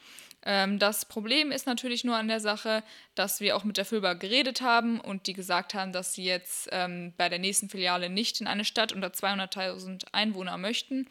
Ähm, 0.46 0.80
das 0.80 1.06
Problem 1.06 1.52
ist 1.52 1.66
natürlich 1.66 2.04
nur 2.04 2.16
an 2.16 2.28
der 2.28 2.40
Sache, 2.40 2.84
dass 3.16 3.42
wir 3.42 3.58
auch 3.58 3.64
mit 3.64 3.78
der 3.78 3.86
Füllbar 3.86 4.16
geredet 4.16 4.62
haben 4.62 5.00
und 5.00 5.28
die 5.28 5.34
gesagt 5.34 5.74
haben, 5.74 5.92
dass 5.92 6.14
sie 6.14 6.24
jetzt 6.24 6.70
ähm, 6.72 7.14
bei 7.18 7.30
der 7.30 7.40
nächsten 7.40 7.70
Filiale 7.70 8.10
nicht 8.10 8.40
in 8.42 8.48
eine 8.48 8.66
Stadt 8.66 8.94
unter 8.94 9.08
200.000 9.08 10.06
Einwohner 10.12 10.58
möchten. 10.58 11.10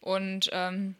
Und 0.00 0.48
ähm, 0.52 0.94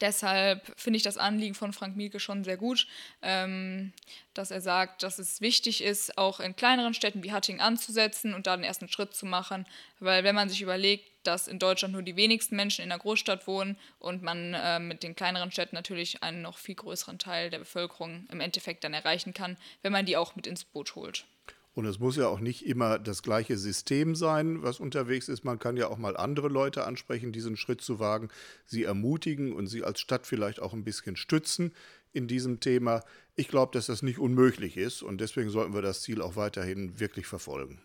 Deshalb 0.00 0.72
finde 0.76 0.96
ich 0.96 1.02
das 1.02 1.18
Anliegen 1.18 1.54
von 1.54 1.72
Frank 1.72 1.96
Mielke 1.96 2.20
schon 2.20 2.42
sehr 2.42 2.56
gut, 2.56 2.86
ähm, 3.20 3.92
dass 4.32 4.50
er 4.50 4.62
sagt, 4.62 5.02
dass 5.02 5.18
es 5.18 5.42
wichtig 5.42 5.82
ist, 5.82 6.16
auch 6.16 6.40
in 6.40 6.56
kleineren 6.56 6.94
Städten 6.94 7.22
wie 7.22 7.32
Hattingen 7.32 7.60
anzusetzen 7.60 8.32
und 8.32 8.46
da 8.46 8.56
den 8.56 8.64
ersten 8.64 8.88
Schritt 8.88 9.14
zu 9.14 9.26
machen. 9.26 9.66
Weil 9.98 10.24
wenn 10.24 10.34
man 10.34 10.48
sich 10.48 10.62
überlegt, 10.62 11.09
dass 11.22 11.48
in 11.48 11.58
Deutschland 11.58 11.92
nur 11.92 12.02
die 12.02 12.16
wenigsten 12.16 12.56
Menschen 12.56 12.82
in 12.82 12.88
der 12.88 12.98
Großstadt 12.98 13.46
wohnen 13.46 13.76
und 13.98 14.22
man 14.22 14.54
äh, 14.54 14.78
mit 14.78 15.02
den 15.02 15.14
kleineren 15.14 15.52
Städten 15.52 15.76
natürlich 15.76 16.22
einen 16.22 16.42
noch 16.42 16.58
viel 16.58 16.74
größeren 16.74 17.18
Teil 17.18 17.50
der 17.50 17.58
Bevölkerung 17.60 18.26
im 18.30 18.40
Endeffekt 18.40 18.84
dann 18.84 18.94
erreichen 18.94 19.34
kann, 19.34 19.56
wenn 19.82 19.92
man 19.92 20.06
die 20.06 20.16
auch 20.16 20.36
mit 20.36 20.46
ins 20.46 20.64
Boot 20.64 20.94
holt. 20.94 21.26
Und 21.72 21.84
es 21.84 22.00
muss 22.00 22.16
ja 22.16 22.26
auch 22.26 22.40
nicht 22.40 22.66
immer 22.66 22.98
das 22.98 23.22
gleiche 23.22 23.56
System 23.56 24.16
sein, 24.16 24.62
was 24.62 24.80
unterwegs 24.80 25.28
ist. 25.28 25.44
Man 25.44 25.60
kann 25.60 25.76
ja 25.76 25.88
auch 25.88 25.98
mal 25.98 26.16
andere 26.16 26.48
Leute 26.48 26.84
ansprechen, 26.84 27.32
diesen 27.32 27.56
Schritt 27.56 27.80
zu 27.80 28.00
wagen, 28.00 28.28
sie 28.66 28.84
ermutigen 28.84 29.52
und 29.52 29.68
sie 29.68 29.84
als 29.84 30.00
Stadt 30.00 30.26
vielleicht 30.26 30.60
auch 30.60 30.72
ein 30.72 30.84
bisschen 30.84 31.16
stützen 31.16 31.72
in 32.12 32.26
diesem 32.26 32.58
Thema. 32.58 33.04
Ich 33.36 33.48
glaube, 33.48 33.72
dass 33.72 33.86
das 33.86 34.02
nicht 34.02 34.18
unmöglich 34.18 34.76
ist 34.76 35.02
und 35.02 35.20
deswegen 35.20 35.50
sollten 35.50 35.72
wir 35.72 35.82
das 35.82 36.02
Ziel 36.02 36.22
auch 36.22 36.34
weiterhin 36.34 36.98
wirklich 36.98 37.26
verfolgen. 37.26 37.80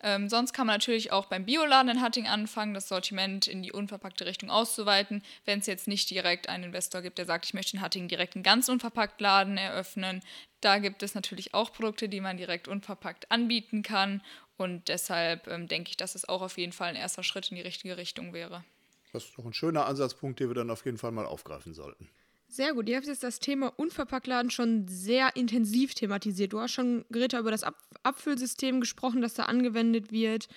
Ähm, 0.00 0.28
sonst 0.28 0.52
kann 0.52 0.66
man 0.66 0.74
natürlich 0.74 1.10
auch 1.10 1.26
beim 1.26 1.46
Bioladen 1.46 1.90
in 1.90 2.02
Hatting 2.02 2.26
anfangen, 2.26 2.74
das 2.74 2.88
Sortiment 2.88 3.46
in 3.46 3.62
die 3.62 3.72
unverpackte 3.72 4.26
Richtung 4.26 4.50
auszuweiten, 4.50 5.22
wenn 5.46 5.60
es 5.60 5.66
jetzt 5.66 5.88
nicht 5.88 6.10
direkt 6.10 6.48
einen 6.48 6.64
Investor 6.64 7.00
gibt, 7.00 7.18
der 7.18 7.24
sagt, 7.24 7.46
ich 7.46 7.54
möchte 7.54 7.76
in 7.76 7.82
Hatting 7.82 8.08
direkt 8.08 8.34
einen 8.34 8.42
ganz 8.42 8.68
unverpackt 8.68 9.20
Laden 9.20 9.56
eröffnen. 9.56 10.20
Da 10.60 10.78
gibt 10.78 11.02
es 11.02 11.14
natürlich 11.14 11.54
auch 11.54 11.72
Produkte, 11.72 12.08
die 12.08 12.20
man 12.20 12.36
direkt 12.36 12.68
unverpackt 12.68 13.30
anbieten 13.30 13.82
kann 13.82 14.22
und 14.56 14.88
deshalb 14.88 15.46
ähm, 15.48 15.68
denke 15.68 15.90
ich, 15.90 15.96
dass 15.96 16.14
es 16.14 16.28
auch 16.28 16.42
auf 16.42 16.58
jeden 16.58 16.72
Fall 16.72 16.88
ein 16.88 16.96
erster 16.96 17.22
Schritt 17.22 17.50
in 17.50 17.56
die 17.56 17.62
richtige 17.62 17.96
Richtung 17.96 18.32
wäre. 18.32 18.64
Das 19.12 19.24
ist 19.24 19.38
doch 19.38 19.44
ein 19.44 19.54
schöner 19.54 19.86
Ansatzpunkt, 19.86 20.40
den 20.40 20.48
wir 20.48 20.54
dann 20.54 20.70
auf 20.70 20.84
jeden 20.84 20.98
Fall 20.98 21.12
mal 21.12 21.26
aufgreifen 21.26 21.72
sollten. 21.72 22.10
Sehr 22.48 22.74
gut. 22.74 22.88
Ihr 22.88 22.96
habt 22.96 23.06
jetzt 23.06 23.22
das 23.22 23.40
Thema 23.40 23.72
Unverpacktladen 23.76 24.50
schon 24.50 24.86
sehr 24.88 25.34
intensiv 25.36 25.94
thematisiert. 25.94 26.52
Du 26.52 26.60
hast 26.60 26.72
schon, 26.72 27.04
Greta, 27.10 27.38
über 27.38 27.50
das 27.50 27.64
Ab 27.64 27.76
Abfüllsystem 28.02 28.80
gesprochen, 28.80 29.20
das 29.20 29.34
da 29.34 29.44
angewendet 29.44 30.12
wird. 30.12 30.48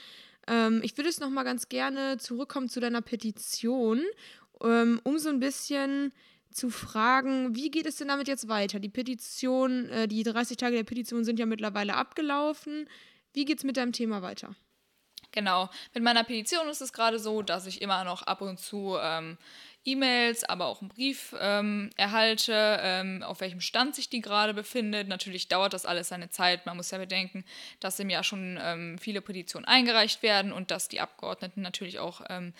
Ähm, 0.47 0.81
ich 0.83 0.95
würde 0.95 1.09
jetzt 1.09 1.19
noch 1.19 1.31
mal 1.31 1.43
ganz 1.43 1.67
gerne 1.67 2.17
zurückkommen 2.17 2.69
zu 2.69 2.79
deiner 2.79 3.01
Petition, 3.01 4.03
ähm, 4.63 5.01
um 5.03 5.17
so 5.17 5.29
ein 5.29 5.39
bisschen 5.39 6.13
zu 6.51 6.69
fragen, 6.69 7.55
wie 7.55 7.71
geht 7.71 7.85
es 7.85 7.97
denn 7.97 8.07
damit 8.07 8.27
jetzt 8.27 8.47
weiter? 8.47 8.79
Die 8.79 8.89
Petition, 8.89 9.89
äh, 9.89 10.07
die 10.07 10.23
30 10.23 10.57
Tage 10.57 10.75
der 10.75 10.83
Petition 10.83 11.23
sind 11.23 11.39
ja 11.39 11.45
mittlerweile 11.45 11.95
abgelaufen. 11.95 12.87
Wie 13.33 13.45
geht 13.45 13.59
es 13.59 13.63
mit 13.63 13.77
deinem 13.77 13.93
Thema 13.93 14.21
weiter? 14.21 14.55
Genau, 15.31 15.69
mit 15.93 16.03
meiner 16.03 16.23
Petition 16.23 16.67
ist 16.69 16.81
es 16.81 16.91
gerade 16.91 17.19
so, 17.19 17.43
dass 17.43 17.67
ich 17.67 17.81
immer 17.81 18.03
noch 18.03 18.23
ab 18.23 18.41
und 18.41 18.59
zu 18.59 18.97
ähm, 18.99 19.37
E-Mails, 19.85 20.43
aber 20.43 20.65
auch 20.65 20.81
einen 20.81 20.89
Brief 20.89 21.35
ähm, 21.39 21.89
erhalte, 21.95 22.79
ähm, 22.81 23.23
auf 23.23 23.41
welchem 23.41 23.61
Stand 23.61 23.95
sich 23.95 24.09
die 24.09 24.21
gerade 24.21 24.53
befindet. 24.53 25.07
Natürlich 25.07 25.47
dauert 25.47 25.73
das 25.73 25.85
alles 25.85 26.09
seine 26.09 26.29
Zeit. 26.29 26.65
Man 26.65 26.77
muss 26.77 26.91
ja 26.91 26.97
bedenken, 26.97 27.45
dass 27.79 27.99
im 27.99 28.09
Jahr 28.09 28.23
schon 28.23 28.59
ähm, 28.61 28.97
viele 28.99 29.21
Petitionen 29.21 29.65
eingereicht 29.65 30.21
werden 30.21 30.51
und 30.51 30.71
dass 30.71 30.89
die 30.89 30.99
Abgeordneten 30.99 31.61
natürlich 31.61 31.99
auch 31.99 32.21
ähm, 32.29 32.53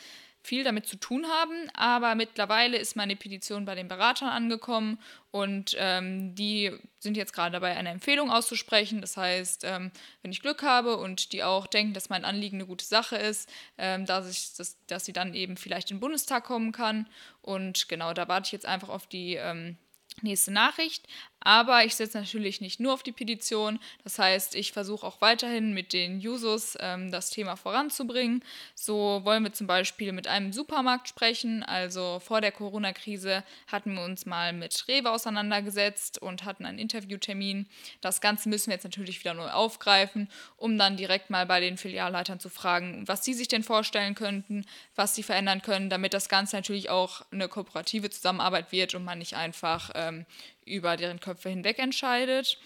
viel 0.49 0.63
damit 0.63 0.87
zu 0.87 0.97
tun 0.97 1.27
haben, 1.27 1.69
aber 1.75 2.15
mittlerweile 2.15 2.77
ist 2.77 2.95
meine 2.95 3.15
Petition 3.15 3.65
bei 3.65 3.75
den 3.75 3.87
Beratern 3.87 4.29
angekommen 4.29 4.97
und 5.29 5.75
ähm, 5.77 6.33
die 6.33 6.71
sind 6.97 7.15
jetzt 7.17 7.33
gerade 7.33 7.51
dabei, 7.51 7.77
eine 7.77 7.89
Empfehlung 7.89 8.31
auszusprechen. 8.31 8.99
Das 8.99 9.15
heißt, 9.15 9.63
ähm, 9.63 9.91
wenn 10.23 10.31
ich 10.31 10.41
Glück 10.41 10.63
habe 10.63 10.97
und 10.97 11.33
die 11.33 11.43
auch 11.43 11.67
denken, 11.67 11.93
dass 11.93 12.09
mein 12.09 12.25
Anliegen 12.25 12.57
eine 12.57 12.65
gute 12.65 12.83
Sache 12.83 13.15
ist, 13.15 13.47
ähm, 13.77 14.07
dass, 14.07 14.27
ich, 14.27 14.55
dass, 14.55 14.75
dass 14.87 15.05
sie 15.05 15.13
dann 15.13 15.35
eben 15.35 15.55
vielleicht 15.55 15.91
in 15.91 15.97
den 15.97 16.01
Bundestag 16.01 16.45
kommen 16.45 16.71
kann. 16.71 17.07
Und 17.43 17.87
genau, 17.87 18.13
da 18.13 18.27
warte 18.27 18.47
ich 18.47 18.51
jetzt 18.51 18.65
einfach 18.65 18.89
auf 18.89 19.05
die 19.05 19.35
ähm, 19.35 19.77
nächste 20.23 20.51
Nachricht. 20.51 21.07
Aber 21.41 21.85
ich 21.85 21.95
setze 21.95 22.17
natürlich 22.17 22.61
nicht 22.61 22.79
nur 22.79 22.93
auf 22.93 23.03
die 23.03 23.11
Petition. 23.11 23.79
Das 24.03 24.19
heißt, 24.19 24.55
ich 24.55 24.73
versuche 24.73 25.05
auch 25.05 25.21
weiterhin 25.21 25.73
mit 25.73 25.93
den 25.93 26.19
Jusos 26.19 26.77
ähm, 26.79 27.11
das 27.11 27.29
Thema 27.29 27.55
voranzubringen. 27.55 28.43
So 28.75 29.21
wollen 29.23 29.43
wir 29.43 29.53
zum 29.53 29.67
Beispiel 29.67 30.11
mit 30.11 30.27
einem 30.27 30.51
Supermarkt 30.51 31.07
sprechen. 31.07 31.63
Also 31.63 32.19
vor 32.19 32.41
der 32.41 32.51
Corona-Krise 32.51 33.43
hatten 33.67 33.93
wir 33.93 34.03
uns 34.03 34.25
mal 34.25 34.53
mit 34.53 34.87
Rewe 34.87 35.11
auseinandergesetzt 35.11 36.21
und 36.21 36.43
hatten 36.43 36.65
einen 36.65 36.79
Interviewtermin. 36.79 37.67
Das 38.01 38.21
Ganze 38.21 38.49
müssen 38.49 38.67
wir 38.67 38.75
jetzt 38.75 38.83
natürlich 38.83 39.19
wieder 39.19 39.33
neu 39.33 39.49
aufgreifen, 39.49 40.29
um 40.57 40.77
dann 40.77 40.97
direkt 40.97 41.29
mal 41.29 41.45
bei 41.45 41.59
den 41.59 41.77
Filialleitern 41.77 42.39
zu 42.39 42.49
fragen, 42.49 43.07
was 43.07 43.23
sie 43.23 43.33
sich 43.33 43.47
denn 43.47 43.63
vorstellen 43.63 44.15
könnten, 44.15 44.65
was 44.95 45.15
sie 45.15 45.23
verändern 45.23 45.61
können, 45.61 45.89
damit 45.89 46.13
das 46.13 46.29
Ganze 46.29 46.55
natürlich 46.55 46.89
auch 46.89 47.21
eine 47.31 47.47
kooperative 47.47 48.09
Zusammenarbeit 48.09 48.71
wird 48.71 48.95
und 48.95 49.03
man 49.03 49.19
nicht 49.19 49.35
einfach 49.35 49.91
ähm, 49.95 50.25
über 50.69 50.97
deren 50.97 51.19
Köpfe 51.19 51.49
hinweg 51.49 51.79
entscheidet. 51.79 52.57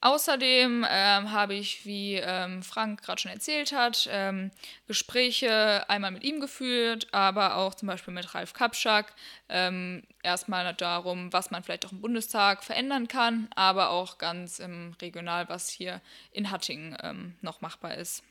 Außerdem 0.00 0.86
ähm, 0.88 1.32
habe 1.32 1.54
ich, 1.54 1.84
wie 1.84 2.14
ähm, 2.14 2.62
Frank 2.62 3.02
gerade 3.02 3.20
schon 3.20 3.32
erzählt 3.32 3.72
hat, 3.72 4.08
ähm, 4.12 4.52
Gespräche 4.86 5.90
einmal 5.90 6.12
mit 6.12 6.22
ihm 6.22 6.38
geführt, 6.38 7.08
aber 7.10 7.56
auch 7.56 7.74
zum 7.74 7.88
Beispiel 7.88 8.14
mit 8.14 8.32
Ralf 8.32 8.52
Kapschak. 8.52 9.12
Ähm, 9.48 10.04
erstmal 10.22 10.72
darum, 10.72 11.32
was 11.32 11.50
man 11.50 11.64
vielleicht 11.64 11.84
auch 11.84 11.90
im 11.90 12.00
Bundestag 12.00 12.62
verändern 12.62 13.08
kann, 13.08 13.48
aber 13.56 13.90
auch 13.90 14.18
ganz 14.18 14.62
regional, 15.02 15.48
was 15.48 15.68
hier 15.68 16.00
in 16.30 16.52
Hattingen 16.52 16.96
ähm, 17.02 17.34
noch 17.40 17.60
machbar 17.60 17.96
ist. 17.96 18.22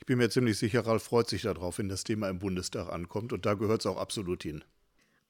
Ich 0.00 0.06
bin 0.06 0.18
mir 0.18 0.28
ziemlich 0.28 0.58
sicher, 0.58 0.86
Ralf 0.86 1.04
freut 1.04 1.30
sich 1.30 1.42
darauf, 1.42 1.78
wenn 1.78 1.88
das 1.88 2.04
Thema 2.04 2.28
im 2.28 2.38
Bundestag 2.38 2.92
ankommt 2.92 3.32
und 3.32 3.46
da 3.46 3.54
gehört 3.54 3.80
es 3.80 3.86
auch 3.86 3.96
absolut 3.96 4.42
hin. 4.42 4.62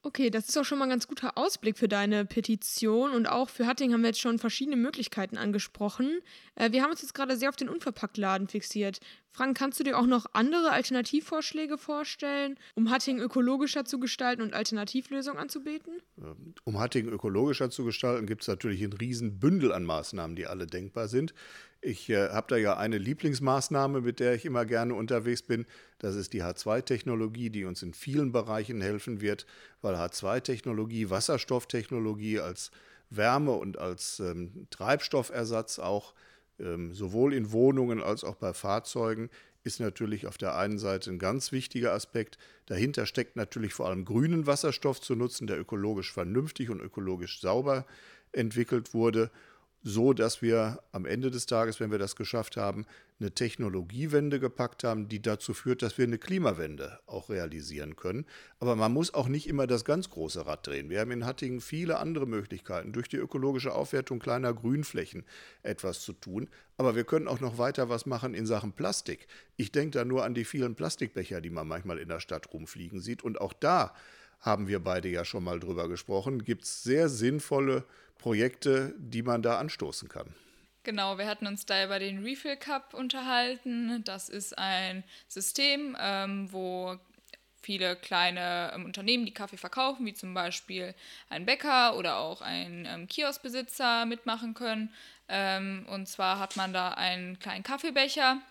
Okay, 0.07 0.29
das 0.29 0.51
ist 0.51 0.59
auch 0.59 0.67
schon 0.67 0.79
mal 0.79 0.85
ein 0.85 0.91
ganz 0.91 1.09
guter 1.09 1.39
Ausblick 1.39 1.79
für 1.79 1.89
deine 1.89 2.27
Petition 2.27 3.13
und 3.13 3.27
auch 3.27 3.49
für 3.49 3.67
Hatting 3.67 3.95
haben 3.95 4.03
wir 4.03 4.09
jetzt 4.09 4.21
schon 4.21 4.39
verschiedene 4.39 4.77
Möglichkeiten 4.77 5.39
angesprochen. 5.39 6.21
Äh, 6.57 6.73
wir 6.73 6.83
haben 6.83 6.91
uns 6.91 7.01
jetzt 7.01 7.15
gerade 7.15 7.39
sehr 7.39 7.49
auf 7.49 7.57
den 7.57 7.71
Unverpacktladen 7.71 8.47
fixiert. 8.47 9.01
Frank, 9.35 9.59
kannst 9.59 9.81
du 9.81 9.85
dir 9.85 9.99
auch 9.99 10.07
noch 10.07 10.27
andere 10.33 10.71
Alternativvorschläge 10.71 11.77
vorstellen, 11.77 12.57
um 12.77 12.89
Hatting 12.89 13.19
ökologischer 13.19 13.85
zu 13.85 13.99
gestalten 13.99 14.43
und 14.43 14.55
Alternativlösungen 14.55 15.41
anzubieten? 15.41 15.95
Ähm, 16.19 16.55
um 16.63 16.79
Hatting 16.79 17.09
ökologischer 17.09 17.69
zu 17.69 17.85
gestalten, 17.85 18.27
gibt 18.27 18.43
es 18.43 18.49
natürlich 18.49 18.81
ein 18.83 18.93
Riesenbündel 18.93 19.73
an 19.73 19.85
Maßnahmen, 19.85 20.37
die 20.37 20.47
alle 20.47 20.69
denkbar 20.69 21.09
sind. 21.09 21.35
Ich 21.81 22.09
äh, 22.11 22.29
habe 22.29 22.47
da 22.49 22.57
ja 22.57 22.77
eine 22.77 22.97
Lieblingsmaßnahme, 22.97 24.03
mit 24.03 24.21
der 24.21 24.35
ich 24.35 24.45
immer 24.45 24.65
gerne 24.67 24.95
unterwegs 24.95 25.43
bin. 25.43 25.67
Das 25.99 26.15
ist 26.15 26.33
die 26.33 26.45
H2-Technologie, 26.45 27.51
die 27.51 27.65
uns 27.65 27.83
in 27.83 27.93
vielen 27.93 28.31
Bereichen 28.31 28.81
helfen 28.81 29.21
wird, 29.21 29.47
weil 29.83 29.97
H2-Technologie, 29.97 31.11
Wasserstofftechnologie 31.11 32.39
als 32.39 32.71
Wärme 33.11 33.53
und 33.53 33.79
als 33.79 34.21
ähm, 34.21 34.69
Treibstoffersatz 34.71 35.81
auch 35.81 36.15
sowohl 36.59 37.35
in 37.35 37.53
Wohnungen 37.53 38.03
als 38.03 38.25
auch 38.25 38.37
bei 38.37 38.53
Fahrzeugen 38.53 39.31
ist 39.65 39.81
natürlich 39.81 40.27
auf 40.27 40.37
der 40.39 40.57
einen 40.57 40.79
Seite 40.79 41.11
ein 41.11 41.19
ganz 41.19 41.51
wichtiger 41.51 41.93
Aspekt. 41.93 42.39
Dahinter 42.67 43.07
steckt 43.07 43.35
natürlich 43.35 43.73
vor 43.73 43.87
allem 43.87 44.05
grünen 44.05 44.47
Wasserstoff 44.47 45.01
zu 45.01 45.17
nutzen, 45.17 45.47
der 45.47 45.59
ökologisch 45.59 46.13
vernünftig 46.13 46.71
und 46.71 46.81
ökologisch 46.81 47.41
sauber 47.41 47.87
entwickelt 48.33 48.95
wurde 48.95 49.31
so 49.87 50.15
dass 50.15 50.41
wir 50.41 50.83
am 50.93 51.05
Ende 51.05 51.31
des 51.31 51.45
Tages, 51.45 51.79
wenn 51.79 51.91
wir 51.91 51.99
das 51.99 52.17
geschafft 52.17 52.57
haben, 52.57 52.87
eine 53.21 53.33
Technologiewende 53.33 54.41
gepackt 54.41 54.83
haben, 54.83 55.09
die 55.09 55.21
dazu 55.21 55.53
führt, 55.53 55.83
dass 55.83 55.99
wir 55.99 56.07
eine 56.07 56.17
Klimawende 56.17 56.99
auch 57.07 57.29
realisieren 57.29 57.95
können. 57.95 58.25
Aber 58.59 58.77
man 58.77 58.93
muss 58.93 59.13
auch 59.13 59.29
nicht 59.29 59.47
immer 59.47 59.67
das 59.67 59.85
ganz 59.85 60.09
große 60.09 60.47
Rad 60.47 60.67
drehen. 60.67 60.89
Wir 60.89 61.01
haben 61.01 61.11
in 61.11 61.27
Hattingen 61.27 61.61
viele 61.61 61.99
andere 61.99 62.27
Möglichkeiten, 62.27 62.93
durch 62.93 63.09
die 63.09 63.19
ökologische 63.19 63.75
Aufwertung 63.75 64.19
kleiner 64.19 64.55
Grünflächen 64.55 65.25
etwas 65.63 66.01
zu 66.01 66.15
tun. 66.15 66.49
Aber 66.79 66.97
wir 66.97 67.05
können 67.05 67.29
auch 67.29 67.41
noch 67.41 67.59
weiter 67.59 67.91
was 67.91 68.07
machen 68.07 68.33
in 68.33 68.47
Sachen 68.47 68.73
Plastik. 68.73 69.29
Ich 69.57 69.71
denke 69.71 69.99
da 69.99 70.05
nur 70.07 70.25
an 70.25 70.35
die 70.35 70.47
vielen 70.47 70.75
Plastikbecher, 70.75 71.43
die 71.43 71.51
man 71.51 71.69
manchmal 71.69 71.99
in 71.99 72.09
der 72.09 72.21
Stadt 72.21 72.53
rumfliegen 72.53 73.01
sieht. 73.01 73.23
Und 73.23 73.39
auch 73.39 73.53
da 73.53 73.95
haben 74.45 74.69
wir 74.69 74.79
beide 74.79 75.09
ja 75.09 75.25
schon 75.25 75.45
mal 75.45 75.59
drüber 75.59 75.89
gesprochen, 75.89 76.45
gibt 76.45 76.65
es 76.65 76.83
sehr 76.83 77.09
sinnvolle 77.09 77.85
Projekte, 78.19 78.95
die 78.99 79.23
man 79.23 79.43
da 79.43 79.59
anstoßen 79.59 80.09
kann. 80.09 80.35
Genau, 80.83 81.17
wir 81.17 81.27
hatten 81.27 81.47
uns 81.47 81.65
da 81.65 81.83
über 81.83 81.99
den 81.99 82.23
Refill 82.23 82.57
Cup 82.57 82.93
unterhalten. 82.93 84.05
Das 84.05 84.29
ist 84.29 84.57
ein 84.59 85.03
System, 85.29 85.97
ähm, 85.99 86.53
wo 86.53 86.99
viele 87.63 87.97
kleine 87.97 88.73
ähm, 88.75 88.85
Unternehmen, 88.85 89.25
die 89.25 89.33
Kaffee 89.33 89.57
verkaufen, 89.57 90.05
wie 90.05 90.13
zum 90.13 90.35
Beispiel 90.35 90.95
ein 91.31 91.47
Bäcker 91.47 91.97
oder 91.97 92.19
auch 92.19 92.43
ein 92.43 92.87
ähm, 92.87 93.09
Kioskbesitzer 93.09 94.05
mitmachen 94.05 94.53
können. 94.53 94.93
Ähm, 95.29 95.87
und 95.89 96.07
zwar 96.07 96.39
hat 96.39 96.57
man 96.57 96.75
da 96.75 96.91
einen 96.91 97.39
kleinen 97.39 97.63
Kaffeebecher, 97.63 98.43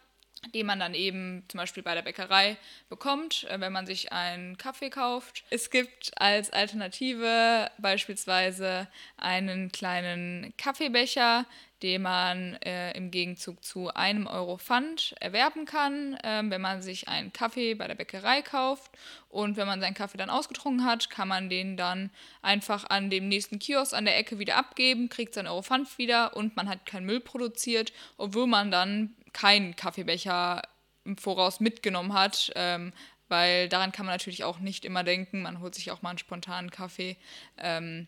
den 0.54 0.66
man 0.66 0.80
dann 0.80 0.94
eben 0.94 1.44
zum 1.48 1.60
Beispiel 1.60 1.84
bei 1.84 1.96
der 1.96 2.02
Bäckerei 2.02 2.58
bekommt, 2.90 3.46
äh, 3.50 3.60
wenn 3.60 3.72
man 3.72 3.86
sich 3.86 4.12
einen 4.12 4.58
Kaffee 4.58 4.90
kauft. 4.90 5.44
Es 5.50 5.70
gibt 5.70 6.12
als 6.20 6.52
Alternative 6.52 7.70
beispielsweise 7.78 8.88
einen 9.18 9.72
kleinen 9.72 10.54
Kaffeebecher, 10.58 11.46
den 11.84 12.02
man 12.02 12.54
äh, 12.64 12.92
im 12.98 13.12
Gegenzug 13.12 13.64
zu 13.64 13.94
einem 13.94 14.26
Euro 14.26 14.58
Pfand 14.58 15.14
erwerben 15.20 15.66
kann, 15.66 16.16
äh, 16.24 16.42
wenn 16.46 16.62
man 16.62 16.82
sich 16.82 17.10
einen 17.10 17.34
Kaffee 17.34 17.76
bei 17.76 17.88
der 17.88 17.96
Bäckerei 17.96 18.42
kauft. 18.42 18.90
Und 19.28 19.58
wenn 19.58 19.68
man 19.68 19.82
seinen 19.82 19.94
Kaffee 19.94 20.18
dann 20.18 20.30
ausgetrunken 20.30 20.86
hat, 20.86 21.10
kann 21.10 21.28
man 21.28 21.50
den 21.50 21.76
dann 21.76 22.10
einfach 22.42 22.90
an 22.90 23.10
dem 23.10 23.28
nächsten 23.28 23.60
Kiosk 23.60 23.94
an 23.94 24.06
der 24.06 24.18
Ecke 24.18 24.40
wieder 24.40 24.56
abgeben, 24.56 25.10
kriegt 25.10 25.34
seinen 25.34 25.48
Euro 25.48 25.62
Pfand 25.62 25.98
wieder 25.98 26.36
und 26.38 26.56
man 26.56 26.70
hat 26.70 26.86
keinen 26.86 27.06
Müll 27.06 27.20
produziert, 27.20 27.92
obwohl 28.18 28.48
man 28.48 28.72
dann 28.72 29.14
keinen 29.34 29.76
Kaffeebecher 29.76 30.62
im 31.04 31.18
Voraus 31.18 31.60
mitgenommen 31.60 32.14
hat, 32.14 32.52
ähm, 32.56 32.94
weil 33.28 33.68
daran 33.68 33.92
kann 33.92 34.06
man 34.06 34.14
natürlich 34.14 34.46
auch 34.46 34.60
nicht 34.60 34.86
immer 34.86 35.04
denken. 35.04 35.42
Man 35.42 35.60
holt 35.60 35.76
sich 35.76 35.92
auch 35.92 36.02
mal 36.02 36.12
einen 36.12 36.18
spontanen 36.18 36.72
Kaffee. 36.72 37.18
Ähm, 37.58 38.08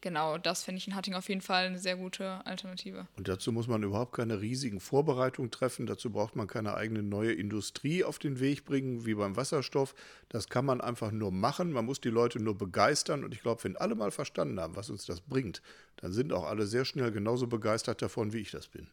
genau, 0.00 0.38
das 0.38 0.62
finde 0.62 0.78
ich 0.78 0.86
in 0.86 0.94
Hatting 0.94 1.14
auf 1.14 1.28
jeden 1.28 1.40
Fall 1.40 1.66
eine 1.66 1.78
sehr 1.78 1.96
gute 1.96 2.44
Alternative. 2.46 3.06
Und 3.16 3.28
dazu 3.28 3.52
muss 3.52 3.66
man 3.66 3.82
überhaupt 3.82 4.14
keine 4.14 4.40
riesigen 4.40 4.80
Vorbereitungen 4.80 5.50
treffen. 5.50 5.86
Dazu 5.86 6.10
braucht 6.10 6.36
man 6.36 6.46
keine 6.46 6.74
eigene 6.74 7.02
neue 7.02 7.32
Industrie 7.32 8.04
auf 8.04 8.18
den 8.18 8.40
Weg 8.40 8.64
bringen, 8.64 9.06
wie 9.06 9.14
beim 9.14 9.36
Wasserstoff. 9.36 9.94
Das 10.28 10.48
kann 10.48 10.64
man 10.64 10.80
einfach 10.80 11.10
nur 11.10 11.32
machen. 11.32 11.72
Man 11.72 11.84
muss 11.84 12.00
die 12.00 12.10
Leute 12.10 12.40
nur 12.40 12.56
begeistern. 12.56 13.24
Und 13.24 13.34
ich 13.34 13.42
glaube, 13.42 13.64
wenn 13.64 13.76
alle 13.76 13.94
mal 13.94 14.10
verstanden 14.10 14.60
haben, 14.60 14.76
was 14.76 14.90
uns 14.90 15.06
das 15.06 15.20
bringt, 15.20 15.62
dann 15.96 16.12
sind 16.12 16.32
auch 16.32 16.44
alle 16.44 16.66
sehr 16.66 16.84
schnell 16.84 17.12
genauso 17.12 17.46
begeistert 17.46 18.02
davon, 18.02 18.32
wie 18.32 18.40
ich 18.40 18.50
das 18.50 18.68
bin. 18.68 18.88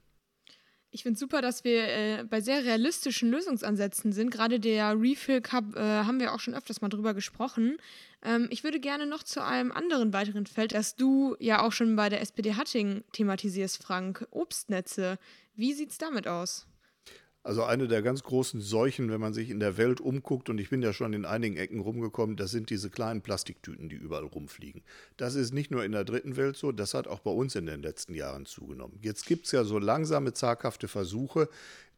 Ich 0.93 1.03
finde 1.03 1.17
super, 1.17 1.41
dass 1.41 1.63
wir 1.63 1.87
äh, 1.87 2.23
bei 2.29 2.41
sehr 2.41 2.65
realistischen 2.65 3.31
Lösungsansätzen 3.31 4.11
sind. 4.11 4.29
Gerade 4.29 4.59
der 4.59 4.99
Refill 4.99 5.39
Cup 5.39 5.75
äh, 5.77 5.79
haben 5.79 6.19
wir 6.19 6.33
auch 6.33 6.41
schon 6.41 6.53
öfters 6.53 6.81
mal 6.81 6.89
drüber 6.89 7.13
gesprochen. 7.13 7.77
Ähm, 8.21 8.47
ich 8.51 8.65
würde 8.65 8.81
gerne 8.81 9.05
noch 9.05 9.23
zu 9.23 9.41
einem 9.41 9.71
anderen 9.71 10.11
weiteren 10.11 10.45
Feld, 10.45 10.73
das 10.73 10.97
du 10.97 11.37
ja 11.39 11.61
auch 11.61 11.71
schon 11.71 11.95
bei 11.95 12.09
der 12.09 12.19
SPD 12.19 12.55
Hatting 12.55 13.05
thematisierst, 13.13 13.81
Frank. 13.81 14.27
Obstnetze. 14.31 15.17
Wie 15.55 15.71
sieht 15.73 15.91
es 15.91 15.97
damit 15.97 16.27
aus? 16.27 16.67
Also 17.43 17.63
eine 17.63 17.87
der 17.87 18.03
ganz 18.03 18.21
großen 18.21 18.61
Seuchen, 18.61 19.09
wenn 19.09 19.19
man 19.19 19.33
sich 19.33 19.49
in 19.49 19.59
der 19.59 19.75
Welt 19.77 19.99
umguckt, 19.99 20.49
und 20.49 20.59
ich 20.59 20.69
bin 20.69 20.83
ja 20.83 20.93
schon 20.93 21.13
in 21.13 21.25
einigen 21.25 21.57
Ecken 21.57 21.79
rumgekommen, 21.79 22.35
das 22.35 22.51
sind 22.51 22.69
diese 22.69 22.91
kleinen 22.91 23.21
Plastiktüten, 23.21 23.89
die 23.89 23.95
überall 23.95 24.25
rumfliegen. 24.25 24.83
Das 25.17 25.33
ist 25.33 25.51
nicht 25.51 25.71
nur 25.71 25.83
in 25.83 25.91
der 25.91 26.03
dritten 26.03 26.37
Welt 26.37 26.55
so, 26.55 26.71
das 26.71 26.93
hat 26.93 27.07
auch 27.07 27.19
bei 27.19 27.31
uns 27.31 27.55
in 27.55 27.65
den 27.65 27.81
letzten 27.81 28.13
Jahren 28.13 28.45
zugenommen. 28.45 28.99
Jetzt 29.01 29.25
gibt 29.25 29.47
es 29.47 29.53
ja 29.53 29.63
so 29.63 29.79
langsame, 29.79 30.33
zaghafte 30.33 30.87
Versuche, 30.87 31.49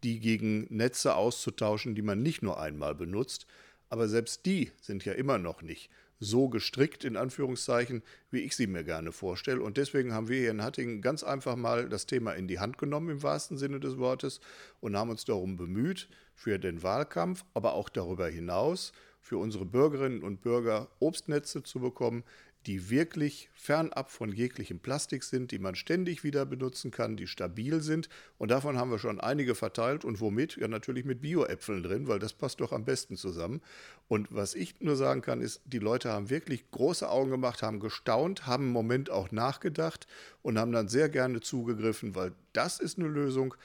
die 0.03 0.19
gegen 0.19 0.65
Netze 0.69 1.15
auszutauschen, 1.15 1.93
die 1.93 2.01
man 2.01 2.23
nicht 2.23 2.41
nur 2.41 2.59
einmal 2.59 2.95
benutzt. 2.95 3.45
Aber 3.89 4.07
selbst 4.07 4.45
die 4.45 4.71
sind 4.81 5.03
ja 5.03 5.13
immer 5.13 5.37
noch 5.37 5.61
nicht 5.61 5.89
so 6.23 6.49
gestrickt, 6.49 7.03
in 7.03 7.17
Anführungszeichen, 7.17 8.01
wie 8.31 8.39
ich 8.39 8.55
sie 8.55 8.67
mir 8.67 8.83
gerne 8.83 9.11
vorstelle. 9.11 9.61
Und 9.61 9.77
deswegen 9.77 10.13
haben 10.13 10.29
wir 10.29 10.39
hier 10.39 10.51
in 10.51 10.63
Hattingen 10.63 11.01
ganz 11.01 11.23
einfach 11.23 11.55
mal 11.55 11.89
das 11.89 12.05
Thema 12.05 12.33
in 12.33 12.47
die 12.47 12.59
Hand 12.59 12.77
genommen, 12.77 13.09
im 13.09 13.23
wahrsten 13.23 13.57
Sinne 13.57 13.79
des 13.79 13.97
Wortes, 13.97 14.39
und 14.79 14.97
haben 14.97 15.09
uns 15.09 15.25
darum 15.25 15.55
bemüht, 15.55 16.07
für 16.35 16.57
den 16.57 16.81
Wahlkampf, 16.81 17.45
aber 17.53 17.73
auch 17.73 17.89
darüber 17.89 18.27
hinaus, 18.27 18.93
für 19.21 19.37
unsere 19.37 19.65
Bürgerinnen 19.65 20.23
und 20.23 20.41
Bürger 20.41 20.89
Obstnetze 20.99 21.63
zu 21.63 21.79
bekommen, 21.79 22.23
die 22.65 22.89
wirklich 22.89 23.49
fernab 23.53 24.09
von 24.09 24.31
jeglichem 24.31 24.79
Plastik 24.79 25.23
sind, 25.23 25.51
die 25.51 25.59
man 25.59 25.75
ständig 25.75 26.23
wieder 26.23 26.45
benutzen 26.45 26.91
kann, 26.91 27.17
die 27.17 27.27
stabil 27.27 27.81
sind. 27.81 28.09
Und 28.37 28.51
davon 28.51 28.77
haben 28.77 28.91
wir 28.91 28.99
schon 28.99 29.19
einige 29.19 29.55
verteilt. 29.55 30.05
Und 30.05 30.21
womit? 30.21 30.55
Ja, 30.55 30.67
natürlich 30.67 31.03
mit 31.03 31.21
Bio-Äpfeln 31.21 31.83
drin, 31.83 32.07
weil 32.07 32.19
das 32.19 32.33
passt 32.33 32.61
doch 32.61 32.71
am 32.71 32.85
besten 32.85 33.17
zusammen. 33.17 33.61
Und 34.07 34.27
was 34.31 34.55
ich 34.55 34.79
nur 34.79 34.95
sagen 34.95 35.21
kann, 35.21 35.41
ist, 35.41 35.61
die 35.65 35.79
Leute 35.79 36.09
haben 36.09 36.29
wirklich 36.29 36.69
große 36.71 37.09
Augen 37.09 37.31
gemacht, 37.31 37.61
haben 37.61 37.79
gestaunt, 37.79 38.47
haben 38.47 38.67
im 38.67 38.73
Moment 38.73 39.09
auch 39.09 39.31
nachgedacht 39.31 40.07
und 40.41 40.57
haben 40.57 40.71
dann 40.71 40.87
sehr 40.87 41.09
gerne 41.09 41.41
zugegriffen, 41.41 42.15
weil 42.15 42.31
das 42.53 42.79
ist 42.79 42.97
eine 42.97 43.07
Lösung, 43.07 43.55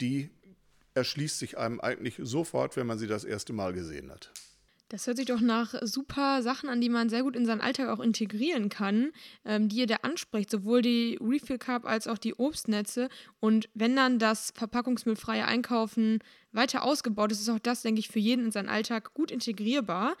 die 0.00 0.30
erschließt 0.94 1.38
sich 1.38 1.58
einem 1.58 1.80
eigentlich 1.80 2.16
sofort, 2.18 2.76
wenn 2.76 2.86
man 2.86 2.98
sie 2.98 3.06
das 3.06 3.24
erste 3.24 3.52
Mal 3.52 3.72
gesehen 3.72 4.10
hat. 4.10 4.32
Das 4.90 5.06
hört 5.06 5.18
sich 5.18 5.26
doch 5.26 5.40
nach 5.40 5.74
super 5.82 6.42
Sachen 6.42 6.70
an, 6.70 6.80
die 6.80 6.88
man 6.88 7.10
sehr 7.10 7.22
gut 7.22 7.36
in 7.36 7.44
seinen 7.44 7.60
Alltag 7.60 7.88
auch 7.88 8.00
integrieren 8.00 8.70
kann, 8.70 9.12
ähm, 9.44 9.68
die 9.68 9.76
ihr 9.76 9.86
da 9.86 9.96
anspricht, 9.96 10.50
sowohl 10.50 10.80
die 10.80 11.18
Refill 11.20 11.58
Cup 11.58 11.84
als 11.84 12.08
auch 12.08 12.16
die 12.16 12.34
Obstnetze. 12.34 13.10
Und 13.38 13.68
wenn 13.74 13.94
dann 13.94 14.18
das 14.18 14.52
verpackungsmüllfreie 14.54 15.44
Einkaufen 15.44 16.20
weiter 16.52 16.84
ausgebaut 16.84 17.32
ist, 17.32 17.40
ist 17.40 17.50
auch 17.50 17.58
das, 17.58 17.82
denke 17.82 18.00
ich, 18.00 18.08
für 18.08 18.18
jeden 18.18 18.46
in 18.46 18.52
seinen 18.52 18.70
Alltag 18.70 19.12
gut 19.12 19.30
integrierbar. 19.30 20.16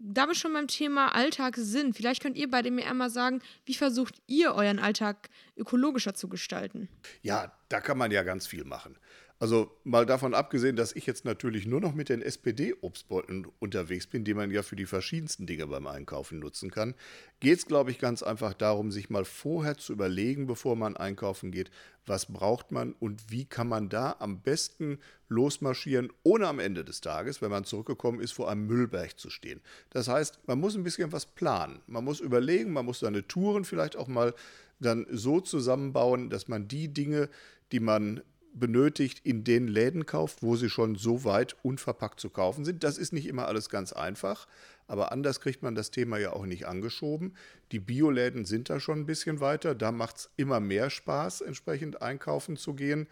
Da 0.00 0.26
wir 0.26 0.34
schon 0.34 0.52
beim 0.52 0.68
Thema 0.68 1.14
Alltag 1.14 1.56
sind, 1.56 1.96
vielleicht 1.96 2.22
könnt 2.22 2.36
ihr 2.36 2.50
beide 2.50 2.70
mir 2.70 2.86
einmal 2.86 3.10
sagen, 3.10 3.40
wie 3.66 3.74
versucht 3.74 4.16
ihr 4.26 4.54
euren 4.54 4.78
Alltag 4.78 5.28
ökologischer 5.56 6.14
zu 6.14 6.28
gestalten? 6.28 6.88
Ja, 7.22 7.52
da 7.68 7.80
kann 7.80 7.98
man 7.98 8.12
ja 8.12 8.22
ganz 8.22 8.46
viel 8.46 8.64
machen. 8.64 8.96
Also 9.40 9.70
mal 9.84 10.04
davon 10.04 10.34
abgesehen, 10.34 10.74
dass 10.74 10.96
ich 10.96 11.06
jetzt 11.06 11.24
natürlich 11.24 11.64
nur 11.64 11.80
noch 11.80 11.94
mit 11.94 12.08
den 12.08 12.22
SPD-Obstbeuteln 12.22 13.46
unterwegs 13.60 14.08
bin, 14.08 14.24
die 14.24 14.34
man 14.34 14.50
ja 14.50 14.64
für 14.64 14.74
die 14.74 14.86
verschiedensten 14.86 15.46
Dinge 15.46 15.68
beim 15.68 15.86
Einkaufen 15.86 16.40
nutzen 16.40 16.72
kann, 16.72 16.94
geht 17.38 17.58
es, 17.58 17.66
glaube 17.66 17.92
ich, 17.92 18.00
ganz 18.00 18.24
einfach 18.24 18.52
darum, 18.52 18.90
sich 18.90 19.10
mal 19.10 19.24
vorher 19.24 19.76
zu 19.76 19.92
überlegen, 19.92 20.48
bevor 20.48 20.74
man 20.74 20.96
einkaufen 20.96 21.52
geht, 21.52 21.70
was 22.04 22.26
braucht 22.26 22.72
man 22.72 22.94
und 22.94 23.30
wie 23.30 23.44
kann 23.44 23.68
man 23.68 23.88
da 23.88 24.16
am 24.18 24.40
besten 24.40 24.98
losmarschieren, 25.28 26.12
ohne 26.24 26.48
am 26.48 26.58
Ende 26.58 26.84
des 26.84 27.00
Tages, 27.00 27.40
wenn 27.40 27.50
man 27.50 27.64
zurückgekommen 27.64 28.20
ist, 28.20 28.32
vor 28.32 28.50
einem 28.50 28.66
Müllberg 28.66 29.20
zu 29.20 29.30
stehen. 29.30 29.60
Das 29.90 30.08
heißt, 30.08 30.40
man 30.48 30.58
muss 30.58 30.74
ein 30.74 30.82
bisschen 30.82 31.12
was 31.12 31.26
planen. 31.26 31.80
Man 31.86 32.02
muss 32.02 32.18
überlegen, 32.18 32.72
man 32.72 32.86
muss 32.86 33.00
seine 33.00 33.28
Touren 33.28 33.64
vielleicht 33.64 33.94
auch 33.94 34.08
mal 34.08 34.34
dann 34.80 35.06
so 35.10 35.40
zusammenbauen, 35.40 36.28
dass 36.28 36.48
man 36.48 36.66
die 36.66 36.88
Dinge, 36.88 37.28
die 37.70 37.80
man 37.80 38.22
benötigt, 38.58 39.20
in 39.24 39.44
den 39.44 39.68
Läden 39.68 40.06
kauft, 40.06 40.42
wo 40.42 40.56
sie 40.56 40.70
schon 40.70 40.94
so 40.96 41.24
weit 41.24 41.56
unverpackt 41.62 42.20
zu 42.20 42.30
kaufen 42.30 42.64
sind. 42.64 42.84
Das 42.84 42.98
ist 42.98 43.12
nicht 43.12 43.26
immer 43.26 43.46
alles 43.46 43.68
ganz 43.68 43.92
einfach, 43.92 44.46
aber 44.86 45.12
anders 45.12 45.40
kriegt 45.40 45.62
man 45.62 45.74
das 45.74 45.90
Thema 45.90 46.18
ja 46.18 46.32
auch 46.32 46.46
nicht 46.46 46.66
angeschoben. 46.66 47.34
Die 47.72 47.80
Bioläden 47.80 48.44
sind 48.44 48.70
da 48.70 48.80
schon 48.80 49.00
ein 49.00 49.06
bisschen 49.06 49.40
weiter, 49.40 49.74
da 49.74 49.92
macht 49.92 50.16
es 50.16 50.30
immer 50.36 50.60
mehr 50.60 50.90
Spaß, 50.90 51.40
entsprechend 51.40 52.02
einkaufen 52.02 52.56
zu 52.56 52.74
gehen. 52.74 53.08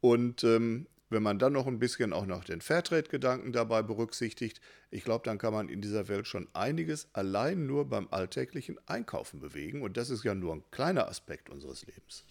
Und 0.00 0.42
ähm, 0.44 0.86
wenn 1.12 1.22
man 1.22 1.38
dann 1.38 1.52
noch 1.52 1.66
ein 1.66 1.78
bisschen 1.78 2.12
auch 2.12 2.26
noch 2.26 2.42
den 2.42 2.60
Fairtrade-Gedanken 2.60 3.52
dabei 3.52 3.82
berücksichtigt, 3.82 4.60
ich 4.90 5.04
glaube, 5.04 5.24
dann 5.24 5.38
kann 5.38 5.52
man 5.52 5.68
in 5.68 5.80
dieser 5.80 6.08
Welt 6.08 6.26
schon 6.26 6.48
einiges 6.54 7.08
allein 7.12 7.66
nur 7.66 7.88
beim 7.88 8.08
alltäglichen 8.10 8.78
Einkaufen 8.86 9.38
bewegen. 9.38 9.82
Und 9.82 9.96
das 9.96 10.10
ist 10.10 10.24
ja 10.24 10.34
nur 10.34 10.54
ein 10.54 10.64
kleiner 10.70 11.08
Aspekt 11.08 11.50
unseres 11.50 11.86
Lebens. 11.86 12.24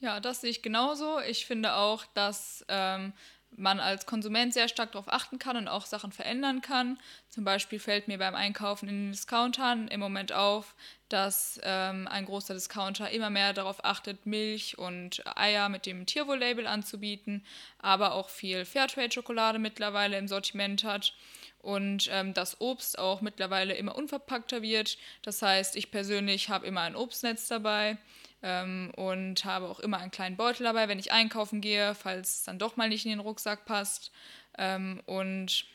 Ja, 0.00 0.18
das 0.18 0.40
sehe 0.40 0.50
ich 0.50 0.62
genauso. 0.62 1.20
Ich 1.20 1.44
finde 1.44 1.74
auch, 1.74 2.06
dass 2.14 2.64
ähm, 2.68 3.12
man 3.56 3.80
als 3.80 4.06
Konsument 4.06 4.54
sehr 4.54 4.68
stark 4.68 4.92
darauf 4.92 5.12
achten 5.12 5.38
kann 5.38 5.58
und 5.58 5.68
auch 5.68 5.84
Sachen 5.84 6.10
verändern 6.10 6.62
kann. 6.62 6.98
Zum 7.28 7.44
Beispiel 7.44 7.78
fällt 7.78 8.08
mir 8.08 8.16
beim 8.16 8.34
Einkaufen 8.34 8.88
in 8.88 9.06
den 9.06 9.12
Discountern 9.12 9.88
im 9.88 10.00
Moment 10.00 10.32
auf, 10.32 10.74
dass 11.10 11.60
ähm, 11.64 12.08
ein 12.08 12.24
großer 12.24 12.54
Discounter 12.54 13.10
immer 13.10 13.28
mehr 13.28 13.52
darauf 13.52 13.84
achtet, 13.84 14.24
Milch 14.24 14.78
und 14.78 15.22
Eier 15.36 15.68
mit 15.68 15.84
dem 15.84 16.06
Tierwohl-Label 16.06 16.66
anzubieten, 16.66 17.44
aber 17.78 18.14
auch 18.14 18.30
viel 18.30 18.64
Fairtrade-Schokolade 18.64 19.58
mittlerweile 19.58 20.16
im 20.16 20.28
Sortiment 20.28 20.84
hat 20.84 21.12
und 21.58 22.08
ähm, 22.10 22.32
das 22.32 22.60
Obst 22.60 22.98
auch 22.98 23.20
mittlerweile 23.20 23.74
immer 23.74 23.96
unverpackter 23.96 24.62
wird. 24.62 24.96
Das 25.22 25.42
heißt, 25.42 25.76
ich 25.76 25.90
persönlich 25.90 26.48
habe 26.48 26.66
immer 26.66 26.82
ein 26.82 26.96
Obstnetz 26.96 27.48
dabei 27.48 27.98
ähm, 28.42 28.90
und 28.96 29.44
habe 29.44 29.68
auch 29.68 29.80
immer 29.80 29.98
einen 29.98 30.10
kleinen 30.10 30.36
Beutel 30.36 30.64
dabei, 30.64 30.88
wenn 30.88 30.98
ich 30.98 31.12
einkaufen 31.12 31.60
gehe, 31.60 31.94
falls 31.94 32.36
es 32.36 32.42
dann 32.44 32.58
doch 32.58 32.76
mal 32.76 32.88
nicht 32.88 33.04
in 33.04 33.10
den 33.10 33.20
Rucksack 33.20 33.64
passt. 33.64 34.10
Ähm, 34.58 35.00
und 35.06 35.66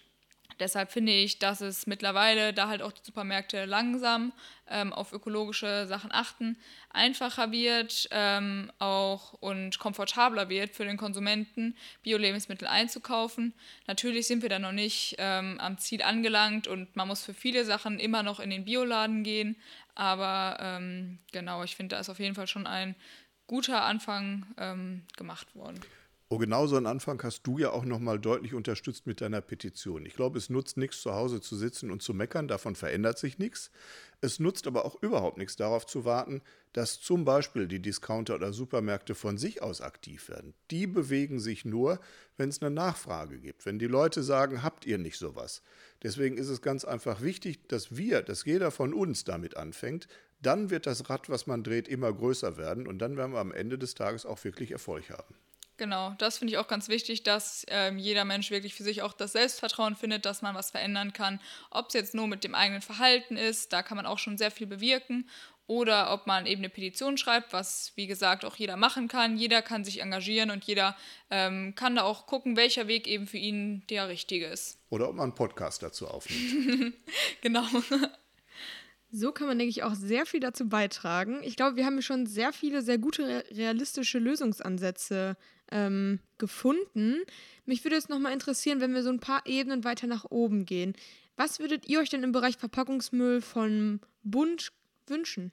Deshalb 0.59 0.91
finde 0.91 1.11
ich, 1.11 1.39
dass 1.39 1.61
es 1.61 1.85
mittlerweile, 1.87 2.53
da 2.53 2.67
halt 2.67 2.81
auch 2.81 2.91
die 2.91 3.03
Supermärkte 3.03 3.65
langsam 3.65 4.31
ähm, 4.69 4.93
auf 4.93 5.11
ökologische 5.11 5.85
Sachen 5.87 6.11
achten, 6.11 6.57
einfacher 6.89 7.51
wird 7.51 8.07
ähm, 8.11 8.71
auch 8.79 9.33
und 9.33 9.79
komfortabler 9.79 10.49
wird 10.49 10.75
für 10.75 10.85
den 10.85 10.97
Konsumenten, 10.97 11.75
Bio-Lebensmittel 12.03 12.67
einzukaufen. 12.67 13.53
Natürlich 13.87 14.27
sind 14.27 14.41
wir 14.41 14.49
da 14.49 14.59
noch 14.59 14.71
nicht 14.71 15.15
ähm, 15.17 15.59
am 15.59 15.77
Ziel 15.77 16.01
angelangt 16.01 16.67
und 16.67 16.95
man 16.95 17.07
muss 17.07 17.23
für 17.23 17.33
viele 17.33 17.65
Sachen 17.65 17.99
immer 17.99 18.23
noch 18.23 18.39
in 18.39 18.49
den 18.49 18.65
Bioladen 18.65 19.23
gehen. 19.23 19.55
Aber 19.93 20.57
ähm, 20.59 21.19
genau, 21.31 21.63
ich 21.63 21.75
finde, 21.75 21.95
da 21.95 21.99
ist 21.99 22.09
auf 22.09 22.19
jeden 22.19 22.35
Fall 22.35 22.47
schon 22.47 22.67
ein 22.67 22.95
guter 23.47 23.83
Anfang 23.83 24.45
ähm, 24.57 25.03
gemacht 25.17 25.55
worden. 25.55 25.79
Oh, 26.27 26.39
genau 26.39 26.65
so 26.65 26.75
einen 26.75 26.88
Anfang 26.88 27.21
hast 27.21 27.43
du 27.43 27.59
ja 27.59 27.69
auch 27.69 27.85
nochmal 27.85 28.19
deutlich 28.19 28.55
unterstützt 28.55 29.05
mit 29.05 29.21
deiner 29.21 29.41
Petition. 29.41 30.07
Ich 30.07 30.15
glaube, 30.15 30.39
es 30.39 30.49
nutzt 30.49 30.75
nichts, 30.75 31.01
zu 31.01 31.13
Hause 31.13 31.39
zu 31.39 31.55
sitzen 31.55 31.91
und 31.91 32.01
zu 32.01 32.15
meckern, 32.15 32.47
davon 32.47 32.75
verändert 32.75 33.19
sich 33.19 33.38
nichts. 33.38 33.69
Es 34.21 34.39
nutzt 34.39 34.65
aber 34.65 34.85
auch 34.85 34.99
überhaupt 35.03 35.38
nichts, 35.38 35.55
darauf 35.55 35.85
zu 35.85 36.03
warten, 36.03 36.41
dass 36.73 36.99
zum 36.99 37.25
Beispiel 37.25 37.67
die 37.67 37.79
Discounter 37.79 38.33
oder 38.33 38.53
Supermärkte 38.53 39.13
von 39.13 39.38
sich 39.38 39.61
aus 39.61 39.81
aktiv 39.81 40.27
werden. 40.27 40.55
Die 40.71 40.88
bewegen 40.88 41.39
sich 41.39 41.63
nur, 41.63 41.99
wenn 42.38 42.49
es 42.49 42.59
eine 42.59 42.73
Nachfrage 42.73 43.38
gibt, 43.38 43.67
wenn 43.67 43.77
die 43.77 43.85
Leute 43.85 44.23
sagen, 44.23 44.63
habt 44.63 44.88
ihr 44.88 44.97
nicht 44.97 45.19
sowas. 45.19 45.61
Deswegen 46.01 46.39
ist 46.39 46.49
es 46.49 46.63
ganz 46.63 46.85
einfach 46.85 47.21
wichtig, 47.21 47.67
dass 47.67 47.97
wir, 47.97 48.23
dass 48.23 48.45
jeder 48.45 48.71
von 48.71 48.95
uns 48.95 49.25
damit 49.25 49.57
anfängt, 49.57 50.07
dann 50.41 50.71
wird 50.71 50.88
das 50.88 51.07
Rad, 51.07 51.29
was 51.29 51.45
man 51.45 51.63
dreht, 51.63 51.88
immer 51.88 52.11
größer 52.11 52.57
werden 52.57 52.88
und 52.88 52.97
dann 52.97 53.15
werden 53.15 53.33
wir 53.33 53.39
am 53.39 53.51
Ende 53.51 53.77
des 53.77 53.93
Tages 53.93 54.25
auch 54.25 54.43
wirklich 54.43 54.71
Erfolg 54.71 55.11
haben. 55.11 55.35
Genau, 55.77 56.13
das 56.19 56.38
finde 56.38 56.53
ich 56.53 56.57
auch 56.57 56.69
ganz 56.69 56.88
wichtig, 56.88 57.23
dass 57.23 57.65
ähm, 57.67 57.97
jeder 57.97 58.23
Mensch 58.23 58.49
wirklich 58.49 58.75
für 58.75 58.83
sich 58.83 59.01
auch 59.01 59.11
das 59.11 59.33
Selbstvertrauen 59.33 59.95
findet, 59.95 60.25
dass 60.25 60.41
man 60.41 60.55
was 60.55 60.71
verändern 60.71 61.11
kann. 61.11 61.41
Ob 61.69 61.89
es 61.89 61.93
jetzt 61.93 62.15
nur 62.15 62.27
mit 62.27 62.45
dem 62.45 62.55
eigenen 62.55 62.81
Verhalten 62.81 63.35
ist, 63.35 63.73
da 63.73 63.83
kann 63.83 63.97
man 63.97 64.05
auch 64.05 64.19
schon 64.19 64.38
sehr 64.38 64.51
viel 64.51 64.67
bewirken. 64.67 65.27
Oder 65.67 66.13
ob 66.13 66.27
man 66.27 66.45
eben 66.45 66.61
eine 66.61 66.69
Petition 66.69 67.17
schreibt, 67.17 67.51
was 67.51 67.91
wie 67.95 68.05
gesagt 68.05 68.45
auch 68.45 68.55
jeder 68.55 68.77
machen 68.77 69.07
kann. 69.07 69.35
Jeder 69.35 69.63
kann 69.63 69.83
sich 69.83 69.99
engagieren 69.99 70.51
und 70.51 70.63
jeder 70.63 70.95
ähm, 71.31 71.73
kann 71.75 71.95
da 71.95 72.03
auch 72.03 72.27
gucken, 72.27 72.55
welcher 72.55 72.88
Weg 72.88 73.07
eben 73.07 73.25
für 73.25 73.38
ihn 73.38 73.81
der 73.89 74.07
richtige 74.07 74.45
ist. 74.45 74.77
Oder 74.89 75.09
ob 75.09 75.15
man 75.15 75.23
einen 75.23 75.35
Podcast 75.35 75.81
dazu 75.81 76.07
aufnimmt. 76.07 76.93
genau. 77.41 77.65
So 79.11 79.31
kann 79.31 79.47
man, 79.47 79.57
denke 79.57 79.71
ich, 79.71 79.83
auch 79.83 79.95
sehr 79.95 80.25
viel 80.25 80.39
dazu 80.39 80.69
beitragen. 80.69 81.41
Ich 81.43 81.55
glaube, 81.55 81.77
wir 81.77 81.85
haben 81.85 82.01
schon 82.01 82.27
sehr 82.27 82.53
viele, 82.53 82.81
sehr 82.81 82.97
gute, 82.97 83.43
realistische 83.49 84.19
Lösungsansätze 84.19 85.35
ähm, 85.71 86.19
gefunden. 86.38 87.21
Mich 87.65 87.84
würde 87.84 87.95
es 87.95 88.10
nochmal 88.10 88.34
interessieren, 88.34 88.82
wenn 88.82 88.93
wir 88.93 89.04
so 89.04 89.10
ein 89.10 89.19
paar 89.19 89.45
Ebenen 89.45 89.84
weiter 89.84 90.08
nach 90.08 90.25
oben 90.30 90.65
gehen. 90.65 90.93
Was 91.36 91.60
würdet 91.60 91.88
ihr 91.88 91.99
euch 91.99 92.10
denn 92.10 92.23
im 92.23 92.32
Bereich 92.32 92.58
Verpackungsmüll 92.58 93.41
von 93.41 93.99
Bund 94.23 94.71
wünschen? 95.08 95.51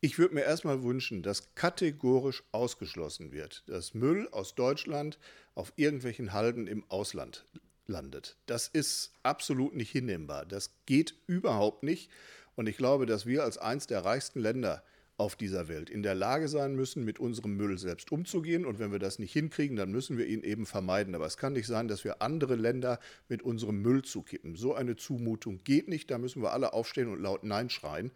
Ich 0.00 0.18
würde 0.18 0.34
mir 0.34 0.42
erstmal 0.42 0.82
wünschen, 0.82 1.22
dass 1.22 1.54
kategorisch 1.54 2.42
ausgeschlossen 2.52 3.32
wird, 3.32 3.64
dass 3.66 3.94
Müll 3.94 4.28
aus 4.30 4.54
Deutschland 4.54 5.18
auf 5.54 5.72
irgendwelchen 5.76 6.32
Halden 6.32 6.66
im 6.66 6.84
Ausland 6.90 7.44
landet. 7.86 8.36
Das 8.46 8.68
ist 8.68 9.12
absolut 9.22 9.74
nicht 9.74 9.90
hinnehmbar. 9.90 10.44
Das 10.44 10.74
geht 10.86 11.14
überhaupt 11.26 11.82
nicht. 11.82 12.10
Und 12.56 12.68
ich 12.68 12.76
glaube, 12.76 13.06
dass 13.06 13.26
wir 13.26 13.42
als 13.42 13.58
eines 13.58 13.86
der 13.86 14.04
reichsten 14.04 14.40
Länder 14.40 14.82
auf 15.18 15.34
dieser 15.34 15.68
Welt 15.68 15.88
in 15.88 16.02
der 16.02 16.14
Lage 16.14 16.48
sein 16.48 16.74
müssen, 16.74 17.04
mit 17.04 17.18
unserem 17.18 17.56
Müll 17.56 17.78
selbst 17.78 18.12
umzugehen. 18.12 18.66
Und 18.66 18.78
wenn 18.78 18.92
wir 18.92 18.98
das 18.98 19.18
nicht 19.18 19.32
hinkriegen, 19.32 19.76
dann 19.76 19.90
müssen 19.90 20.18
wir 20.18 20.26
ihn 20.26 20.42
eben 20.42 20.66
vermeiden. 20.66 21.14
Aber 21.14 21.26
es 21.26 21.36
kann 21.36 21.54
nicht 21.54 21.66
sein, 21.66 21.88
dass 21.88 22.04
wir 22.04 22.20
andere 22.20 22.54
Länder 22.54 22.98
mit 23.28 23.42
unserem 23.42 23.80
Müll 23.80 24.02
zukippen. 24.02 24.56
So 24.56 24.74
eine 24.74 24.96
Zumutung 24.96 25.64
geht 25.64 25.88
nicht. 25.88 26.10
Da 26.10 26.18
müssen 26.18 26.42
wir 26.42 26.52
alle 26.52 26.72
aufstehen 26.74 27.08
und 27.08 27.20
laut 27.20 27.44
Nein 27.44 27.70
schreien. 27.70 28.12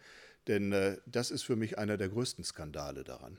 Denn 0.47 0.73
äh, 0.73 0.99
das 1.07 1.31
ist 1.31 1.43
für 1.43 1.57
mich 1.57 1.79
einer 1.79 1.97
der 1.97 2.09
größten 2.09 2.45
Skandale 2.45 3.05
daran. 3.05 3.39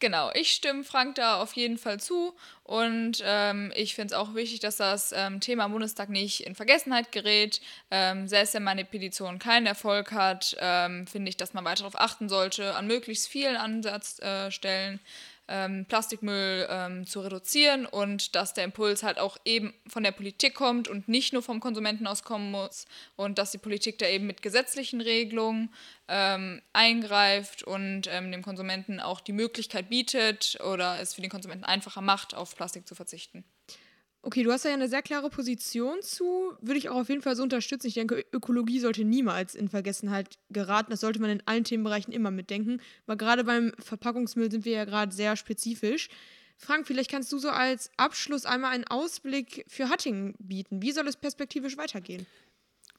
Genau, 0.00 0.30
ich 0.32 0.52
stimme 0.52 0.84
Frank 0.84 1.16
da 1.16 1.42
auf 1.42 1.54
jeden 1.54 1.76
Fall 1.76 1.98
zu 1.98 2.32
und 2.62 3.20
ähm, 3.24 3.72
ich 3.74 3.96
finde 3.96 4.14
es 4.14 4.18
auch 4.20 4.34
wichtig, 4.34 4.60
dass 4.60 4.76
das 4.76 5.10
ähm, 5.10 5.40
Thema 5.40 5.66
Bundestag 5.66 6.08
nicht 6.08 6.46
in 6.46 6.54
Vergessenheit 6.54 7.10
gerät. 7.10 7.60
Ähm, 7.90 8.28
selbst 8.28 8.54
wenn 8.54 8.62
meine 8.62 8.84
Petition 8.84 9.40
keinen 9.40 9.66
Erfolg 9.66 10.12
hat, 10.12 10.56
ähm, 10.60 11.08
finde 11.08 11.30
ich, 11.30 11.36
dass 11.36 11.52
man 11.52 11.64
weiter 11.64 11.82
darauf 11.82 11.98
achten 11.98 12.28
sollte, 12.28 12.76
an 12.76 12.86
möglichst 12.86 13.26
vielen 13.26 13.56
Ansatzstellen 13.56 15.00
ähm, 15.48 15.86
Plastikmüll 15.86 16.66
ähm, 16.70 17.06
zu 17.06 17.20
reduzieren 17.20 17.86
und 17.86 18.34
dass 18.34 18.54
der 18.54 18.64
Impuls 18.64 19.02
halt 19.02 19.18
auch 19.18 19.36
eben 19.44 19.74
von 19.86 20.02
der 20.02 20.12
Politik 20.12 20.54
kommt 20.54 20.88
und 20.88 21.08
nicht 21.08 21.32
nur 21.32 21.42
vom 21.42 21.60
Konsumenten 21.60 22.06
aus 22.06 22.22
kommen 22.22 22.50
muss 22.50 22.86
und 23.16 23.38
dass 23.38 23.50
die 23.50 23.58
Politik 23.58 23.98
da 23.98 24.06
eben 24.06 24.26
mit 24.26 24.42
gesetzlichen 24.42 25.00
Regelungen 25.00 25.72
ähm, 26.08 26.62
eingreift 26.72 27.62
und 27.62 28.02
ähm, 28.08 28.30
dem 28.30 28.42
Konsumenten 28.42 29.00
auch 29.00 29.20
die 29.20 29.32
Möglichkeit 29.32 29.88
bietet 29.88 30.58
oder 30.64 31.00
es 31.00 31.14
für 31.14 31.22
den 31.22 31.30
Konsumenten 31.30 31.64
einfacher 31.64 32.00
macht, 32.00 32.34
auf 32.34 32.54
Plastik 32.54 32.86
zu 32.86 32.94
verzichten. 32.94 33.44
Okay, 34.22 34.42
du 34.42 34.52
hast 34.52 34.64
ja 34.64 34.72
eine 34.72 34.88
sehr 34.88 35.02
klare 35.02 35.30
Position 35.30 36.02
zu. 36.02 36.52
Würde 36.60 36.78
ich 36.78 36.88
auch 36.88 36.96
auf 36.96 37.08
jeden 37.08 37.22
Fall 37.22 37.36
so 37.36 37.42
unterstützen. 37.42 37.86
Ich 37.86 37.94
denke, 37.94 38.24
Ökologie 38.32 38.80
sollte 38.80 39.04
niemals 39.04 39.54
in 39.54 39.68
Vergessenheit 39.68 40.38
geraten. 40.50 40.90
Das 40.90 41.00
sollte 41.00 41.20
man 41.20 41.30
in 41.30 41.42
allen 41.46 41.64
Themenbereichen 41.64 42.12
immer 42.12 42.30
mitdenken. 42.30 42.80
Weil 43.06 43.16
gerade 43.16 43.44
beim 43.44 43.72
Verpackungsmüll 43.78 44.50
sind 44.50 44.64
wir 44.64 44.72
ja 44.72 44.84
gerade 44.84 45.14
sehr 45.14 45.36
spezifisch. 45.36 46.08
Frank, 46.56 46.88
vielleicht 46.88 47.10
kannst 47.10 47.32
du 47.32 47.38
so 47.38 47.50
als 47.50 47.90
Abschluss 47.96 48.44
einmal 48.44 48.72
einen 48.72 48.86
Ausblick 48.88 49.64
für 49.68 49.88
Hattingen 49.88 50.34
bieten. 50.40 50.82
Wie 50.82 50.90
soll 50.90 51.06
es 51.06 51.16
perspektivisch 51.16 51.76
weitergehen? 51.76 52.26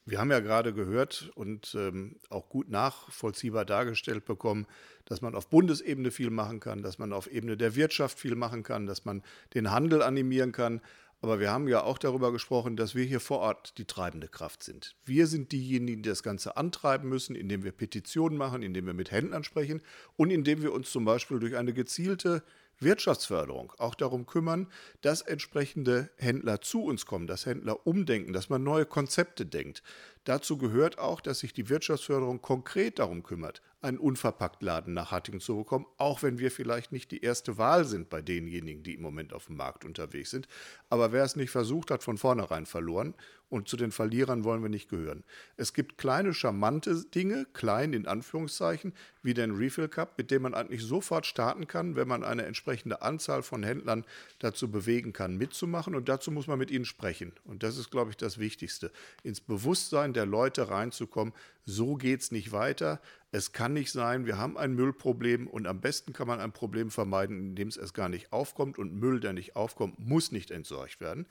Wir 0.05 0.19
haben 0.19 0.31
ja 0.31 0.39
gerade 0.39 0.73
gehört 0.73 1.29
und 1.35 1.75
ähm, 1.77 2.15
auch 2.29 2.49
gut 2.49 2.69
nachvollziehbar 2.69 3.65
dargestellt 3.65 4.25
bekommen, 4.25 4.65
dass 5.05 5.21
man 5.21 5.35
auf 5.35 5.49
Bundesebene 5.49 6.09
viel 6.09 6.31
machen 6.31 6.59
kann, 6.59 6.81
dass 6.81 6.97
man 6.97 7.13
auf 7.13 7.27
Ebene 7.27 7.57
der 7.57 7.75
Wirtschaft 7.75 8.17
viel 8.17 8.35
machen 8.35 8.63
kann, 8.63 8.87
dass 8.87 9.05
man 9.05 9.21
den 9.53 9.69
Handel 9.69 10.01
animieren 10.01 10.51
kann. 10.51 10.81
Aber 11.21 11.39
wir 11.39 11.51
haben 11.51 11.67
ja 11.67 11.83
auch 11.83 11.97
darüber 11.97 12.31
gesprochen, 12.31 12.77
dass 12.77 12.95
wir 12.95 13.03
hier 13.03 13.19
vor 13.19 13.39
Ort 13.39 13.77
die 13.77 13.85
treibende 13.85 14.29
Kraft 14.29 14.63
sind. 14.63 14.95
Wir 15.03 15.27
sind 15.27 15.51
diejenigen, 15.51 16.01
die 16.01 16.09
das 16.09 16.23
Ganze 16.23 16.55
antreiben 16.55 17.09
müssen, 17.09 17.35
indem 17.35 17.63
wir 17.63 17.73
Petitionen 17.73 18.37
machen, 18.37 18.61
indem 18.61 18.85
wir 18.85 18.93
mit 18.93 19.11
Händlern 19.11 19.43
sprechen 19.43 19.81
und 20.15 20.31
indem 20.31 20.61
wir 20.61 20.71
uns 20.71 20.91
zum 20.91 21.03
Beispiel 21.03 21.39
durch 21.39 21.57
eine 21.57 21.73
gezielte 21.73 22.43
Wirtschaftsförderung 22.79 23.73
auch 23.77 23.95
darum 23.95 24.25
kümmern, 24.25 24.67
dass 25.01 25.21
entsprechende 25.21 26.09
Händler 26.15 26.61
zu 26.61 26.83
uns 26.83 27.05
kommen, 27.05 27.27
dass 27.27 27.45
Händler 27.45 27.85
umdenken, 27.85 28.31
dass 28.31 28.49
man 28.49 28.63
neue 28.63 28.85
Konzepte 28.85 29.45
denkt. 29.45 29.83
Dazu 30.23 30.57
gehört 30.57 30.97
auch, 30.97 31.19
dass 31.19 31.39
sich 31.39 31.51
die 31.51 31.67
Wirtschaftsförderung 31.67 32.41
konkret 32.41 32.99
darum 32.99 33.23
kümmert, 33.23 33.61
einen 33.81 33.97
Unverpacktladen 33.97 34.93
nach 34.93 35.11
Hattingen 35.11 35.39
zu 35.39 35.57
bekommen, 35.57 35.85
auch 35.97 36.21
wenn 36.21 36.39
wir 36.39 36.51
vielleicht 36.51 36.91
nicht 36.91 37.11
die 37.11 37.21
erste 37.21 37.57
Wahl 37.57 37.85
sind 37.85 38.09
bei 38.09 38.21
denjenigen, 38.21 38.83
die 38.83 38.95
im 38.95 39.01
Moment 39.01 39.33
auf 39.33 39.45
dem 39.45 39.55
Markt 39.55 39.85
unterwegs 39.85 40.31
sind. 40.31 40.47
Aber 40.89 41.11
wer 41.11 41.23
es 41.23 41.35
nicht 41.35 41.49
versucht 41.49 41.89
hat, 41.91 42.03
von 42.03 42.17
vornherein 42.17 42.65
verloren. 42.65 43.13
Und 43.49 43.67
zu 43.67 43.77
den 43.77 43.91
Verlierern 43.91 44.43
wollen 44.43 44.61
wir 44.61 44.69
nicht 44.69 44.89
gehören. 44.89 45.23
Es 45.57 45.73
gibt 45.73 45.97
kleine, 45.97 46.35
charmante 46.35 47.03
Dinge, 47.05 47.47
klein 47.53 47.93
in 47.93 48.05
Anführungszeichen, 48.05 48.93
wie 49.23 49.33
den 49.33 49.55
Refill 49.55 49.87
Cup, 49.87 50.19
mit 50.19 50.29
dem 50.29 50.43
man 50.43 50.53
eigentlich 50.53 50.83
sofort 50.83 51.25
starten 51.25 51.67
kann, 51.67 51.95
wenn 51.95 52.07
man 52.07 52.23
eine 52.23 52.45
entsprechende 52.45 53.01
Anzahl 53.01 53.41
von 53.41 53.63
Händlern 53.63 54.05
dazu 54.37 54.69
bewegen 54.69 55.13
kann, 55.13 55.35
mitzumachen. 55.37 55.95
Und 55.95 56.09
dazu 56.09 56.29
muss 56.29 56.45
man 56.45 56.59
mit 56.59 56.69
ihnen 56.69 56.85
sprechen. 56.85 57.33
Und 57.43 57.63
das 57.63 57.77
ist, 57.77 57.89
glaube 57.89 58.11
ich, 58.11 58.17
das 58.17 58.37
Wichtigste. 58.37 58.91
Ins 59.23 59.41
Bewusstsein 59.41 60.13
der 60.13 60.27
Leute 60.27 60.69
reinzukommen, 60.69 61.33
so 61.65 61.95
geht 61.95 62.21
es 62.21 62.31
nicht 62.31 62.51
weiter. 62.51 63.01
Es 63.31 63.51
kann 63.51 63.73
nicht 63.73 63.91
sein, 63.91 64.25
wir 64.25 64.39
haben 64.39 64.57
ein 64.57 64.73
Müllproblem 64.73 65.45
und 65.45 65.67
am 65.67 65.81
besten 65.81 66.13
kann 66.13 66.27
man 66.27 66.39
ein 66.39 66.51
Problem 66.51 66.89
vermeiden, 66.89 67.49
indem 67.49 67.67
es 67.67 67.77
erst 67.77 67.93
gar 67.93 68.09
nicht 68.09 68.33
aufkommt 68.33 68.79
und 68.79 68.95
Müll, 68.95 69.19
der 69.19 69.33
nicht 69.33 69.55
aufkommt, 69.55 69.99
muss 69.99 70.31
nicht 70.31 70.49
entsorgt 70.49 70.99
werden. 70.99 71.27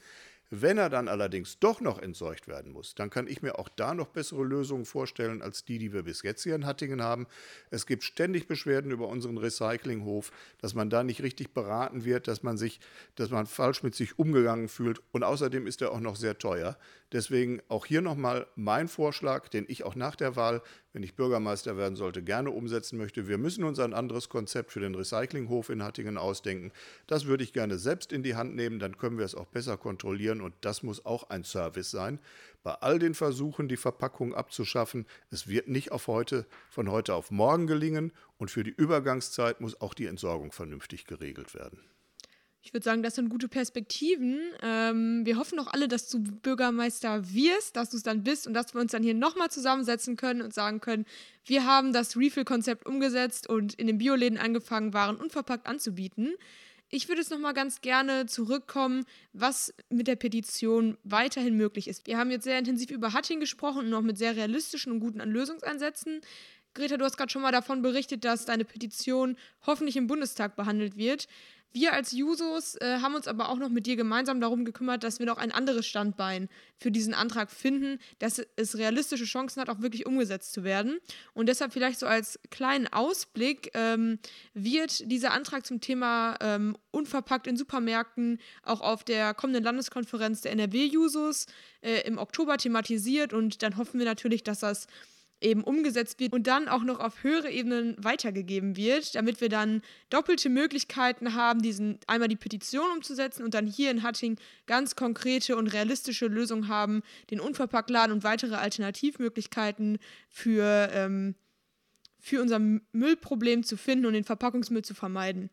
Wenn 0.50 0.78
er 0.78 0.88
dann 0.88 1.08
allerdings 1.08 1.58
doch 1.58 1.80
noch 1.82 1.98
entsorgt 1.98 2.48
werden 2.48 2.72
muss, 2.72 2.94
dann 2.94 3.11
kann 3.11 3.26
ich 3.26 3.42
mir 3.42 3.58
auch 3.58 3.68
da 3.68 3.92
noch 3.92 4.08
bessere 4.08 4.44
Lösungen 4.44 4.87
vorstellen 4.87 5.42
als 5.42 5.64
die, 5.64 5.78
die 5.78 5.92
wir 5.92 6.04
bis 6.04 6.22
jetzt 6.22 6.42
hier 6.42 6.54
in 6.54 6.64
Hattingen 6.64 7.02
haben. 7.02 7.26
Es 7.70 7.84
gibt 7.84 8.02
ständig 8.02 8.46
Beschwerden 8.46 8.90
über 8.90 9.08
unseren 9.08 9.37
Recyclinghof, 9.37 10.30
dass 10.61 10.74
man 10.74 10.88
da 10.88 11.02
nicht 11.02 11.22
richtig 11.22 11.52
beraten 11.52 12.04
wird, 12.04 12.28
dass 12.28 12.42
man 12.42 12.56
sich, 12.56 12.80
dass 13.16 13.30
man 13.30 13.46
falsch 13.46 13.82
mit 13.82 13.94
sich 13.94 14.18
umgegangen 14.18 14.68
fühlt 14.68 15.02
und 15.12 15.22
außerdem 15.22 15.66
ist 15.66 15.82
er 15.82 15.92
auch 15.92 16.00
noch 16.00 16.16
sehr 16.16 16.38
teuer. 16.38 16.78
Deswegen 17.12 17.62
auch 17.68 17.87
hier 17.87 18.03
nochmal 18.03 18.47
mein 18.55 18.87
Vorschlag, 18.87 19.49
den 19.49 19.64
ich 19.66 19.85
auch 19.85 19.94
nach 19.94 20.14
der 20.14 20.37
Wahl, 20.37 20.62
wenn 20.92 21.03
ich 21.03 21.14
Bürgermeister 21.14 21.79
werden 21.79 21.97
sollte, 21.97 22.23
gerne 22.23 22.51
umsetzen 22.51 22.99
möchte. 22.99 23.29
Wir 23.29 23.38
müssen 23.38 23.64
uns 23.64 23.79
ein 23.79 23.94
anderes 23.94 24.29
Konzept 24.29 24.73
für 24.73 24.81
den 24.81 24.94
Recyclinghof 24.94 25.71
in 25.71 25.83
Hattingen 25.83 26.18
ausdenken. 26.18 26.71
Das 27.07 27.25
würde 27.25 27.44
ich 27.44 27.55
gerne 27.55 27.79
selbst 27.79 28.12
in 28.12 28.23
die 28.23 28.35
Hand 28.35 28.55
nehmen, 28.55 28.79
dann 28.79 28.99
können 28.99 29.16
wir 29.16 29.25
es 29.25 29.35
auch 29.35 29.47
besser 29.47 29.79
kontrollieren 29.79 30.42
und 30.42 30.55
das 30.61 30.83
muss 30.83 31.07
auch 31.07 31.31
ein 31.31 31.44
Service 31.44 31.90
sein. 31.90 32.21
Bei 32.62 32.75
all 32.75 32.99
den 32.99 33.14
Versuchen, 33.14 33.68
die 33.68 33.79
Verpackung 33.79 34.35
abzuschaffen, 34.35 35.07
es 35.31 35.49
wird 35.49 35.68
nicht 35.68 35.92
auf 35.92 36.09
heute, 36.09 36.47
von 36.68 36.90
heute 36.90 37.14
auf 37.14 37.31
morgen 37.31 37.66
gelingen 37.66 38.12
und 38.37 38.51
für 38.51 38.64
die 38.64 38.71
Übergangszeit 38.71 39.62
muss 39.62 39.81
auch 39.81 39.94
die 39.94 40.07
Entsorgung 40.07 40.53
vernünftig 40.53 41.07
geregelt 41.07 41.55
werden. 41.55 41.81
Ich 42.68 42.74
würde 42.74 42.85
sagen, 42.85 43.02
das 43.02 43.14
sind 43.14 43.31
gute 43.31 43.48
Perspektiven. 43.48 44.40
Ähm, 44.62 45.24
wir 45.24 45.38
hoffen 45.38 45.57
doch 45.57 45.68
alle, 45.68 45.88
dass 45.88 46.11
du 46.11 46.22
Bürgermeister 46.22 47.33
wirst, 47.33 47.76
dass 47.76 47.88
du 47.88 47.96
es 47.96 48.02
dann 48.02 48.24
bist 48.24 48.46
und 48.46 48.52
dass 48.52 48.74
wir 48.74 48.83
uns 48.83 48.92
dann 48.92 49.02
hier 49.02 49.14
nochmal 49.14 49.50
zusammensetzen 49.50 50.16
können 50.16 50.42
und 50.42 50.52
sagen 50.52 50.83
können, 50.83 51.07
wir 51.46 51.64
haben 51.64 51.94
das 51.94 52.18
Refill-Konzept 52.18 52.85
umgesetzt 52.85 53.48
und 53.48 53.72
in 53.72 53.87
den 53.87 53.96
Bioläden 53.96 54.37
angefangen, 54.37 54.92
Waren 54.92 55.16
unverpackt 55.16 55.66
anzubieten. 55.66 56.35
Ich 56.90 57.09
würde 57.09 57.22
jetzt 57.22 57.31
nochmal 57.31 57.54
ganz 57.54 57.81
gerne 57.81 58.26
zurückkommen, 58.26 59.07
was 59.33 59.72
mit 59.88 60.07
der 60.07 60.16
Petition 60.16 60.98
weiterhin 61.04 61.57
möglich 61.57 61.88
ist. 61.88 62.07
Wir 62.07 62.18
haben 62.18 62.31
jetzt 62.31 62.44
sehr 62.44 62.59
intensiv 62.59 62.90
über 62.90 63.14
Hatting 63.14 63.40
gesprochen 63.40 63.87
und 63.87 63.88
noch 63.90 64.02
mit 64.02 64.18
sehr 64.18 64.37
realistischen 64.37 64.92
und 64.92 65.00
guten 65.00 65.20
Lösungsansätzen. 65.20 66.20
Greta, 66.74 66.96
du 66.96 67.04
hast 67.04 67.16
gerade 67.16 67.33
schon 67.33 67.42
mal 67.42 67.50
davon 67.50 67.83
berichtet, 67.83 68.24
dass 68.24 68.44
deine 68.44 68.64
Petition 68.64 69.37
hoffentlich 69.66 69.96
im 69.96 70.07
Bundestag 70.07 70.54
behandelt 70.54 70.96
wird. 70.96 71.28
Wir 71.72 71.92
als 71.92 72.12
Jusos 72.12 72.76
äh, 72.76 72.98
haben 73.02 73.14
uns 73.14 73.28
aber 73.28 73.50
auch 73.50 73.59
noch 73.59 73.68
mit 73.68 73.87
dir 73.87 73.96
gemeinsam 73.96 74.40
darum 74.40 74.64
gekümmert, 74.64 75.04
dass 75.04 75.18
wir 75.18 75.26
noch 75.26 75.37
ein 75.37 75.52
anderes 75.52 75.87
Standbein 75.87 76.48
für 76.76 76.90
diesen 76.90 77.12
Antrag 77.12 77.50
finden, 77.50 77.98
dass 78.18 78.40
es 78.57 78.78
realistische 78.78 79.26
Chancen 79.26 79.61
hat, 79.61 79.68
auch 79.68 79.81
wirklich 79.81 80.07
umgesetzt 80.07 80.52
zu 80.52 80.64
werden. 80.64 80.98
Und 81.35 81.46
deshalb 81.46 81.74
vielleicht 81.74 81.98
so 81.98 82.07
als 82.07 82.40
kleinen 82.50 82.87
Ausblick 82.87 83.70
ähm, 83.74 84.18
wird 84.54 85.11
dieser 85.11 85.33
Antrag 85.33 85.66
zum 85.66 85.81
Thema 85.81 86.37
ähm, 86.40 86.76
unverpackt 86.90 87.46
in 87.46 87.57
Supermärkten 87.57 88.38
auch 88.62 88.81
auf 88.81 89.04
der 89.04 89.35
kommenden 89.35 89.62
Landeskonferenz 89.62 90.40
der 90.40 90.52
NRW-Jusos 90.52 91.46
äh, 91.83 92.00
im 92.07 92.16
Oktober 92.16 92.57
thematisiert. 92.57 93.35
Und 93.35 93.62
dann 93.62 93.76
hoffen 93.76 93.98
wir 93.98 94.07
natürlich, 94.07 94.42
dass 94.42 94.61
das 94.61 94.87
eben 95.40 95.62
umgesetzt 95.62 96.18
wird 96.18 96.33
und 96.33 96.46
dann 96.46 96.68
auch 96.68 96.83
noch 96.83 96.98
auf 96.98 97.22
höhere 97.22 97.51
Ebenen 97.51 97.96
weitergegeben 98.03 98.77
wird, 98.77 99.14
damit 99.14 99.40
wir 99.40 99.48
dann 99.48 99.83
doppelte 100.11 100.48
Möglichkeiten 100.48 101.35
haben, 101.35 101.62
diesen 101.62 101.98
einmal 102.07 102.29
die 102.29 102.37
Petition 102.37 102.90
umzusetzen 102.90 103.44
und 103.44 103.55
dann 103.55 103.66
hier 103.66 103.90
in 103.90 104.03
Hatting 104.03 104.37
ganz 104.66 104.96
konkrete 104.96 105.57
und 105.57 105.68
realistische 105.68 106.27
Lösungen 106.27 106.68
haben, 106.68 107.03
den 107.31 107.40
Unverpacktladen 107.40 108.12
und 108.12 108.24
weitere 108.24 108.57
Alternativmöglichkeiten 108.57 109.98
für, 110.29 110.90
ähm, 110.92 111.35
für 112.18 112.42
unser 112.42 112.59
Müllproblem 112.59 113.62
zu 113.62 113.77
finden 113.77 114.07
und 114.07 114.14
den 114.14 114.24
Verpackungsmüll 114.24 114.83
zu 114.83 114.94
vermeiden. 114.94 115.51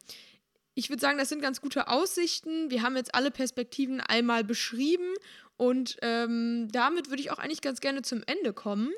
Ich 0.77 0.89
würde 0.89 0.99
sagen, 0.99 1.17
das 1.17 1.29
sind 1.29 1.41
ganz 1.41 1.61
gute 1.61 1.87
Aussichten. 1.87 2.69
Wir 2.69 2.81
haben 2.81 2.97
jetzt 2.97 3.15
alle 3.15 3.31
Perspektiven 3.31 4.01
einmal 4.01 4.43
beschrieben 4.43 5.07
und 5.57 5.97
ähm, 6.01 6.67
damit 6.71 7.09
würde 7.09 7.21
ich 7.21 7.31
auch 7.31 7.39
eigentlich 7.39 7.61
ganz 7.61 7.79
gerne 7.79 8.01
zum 8.01 8.23
Ende 8.25 8.53
kommen. 8.53 8.91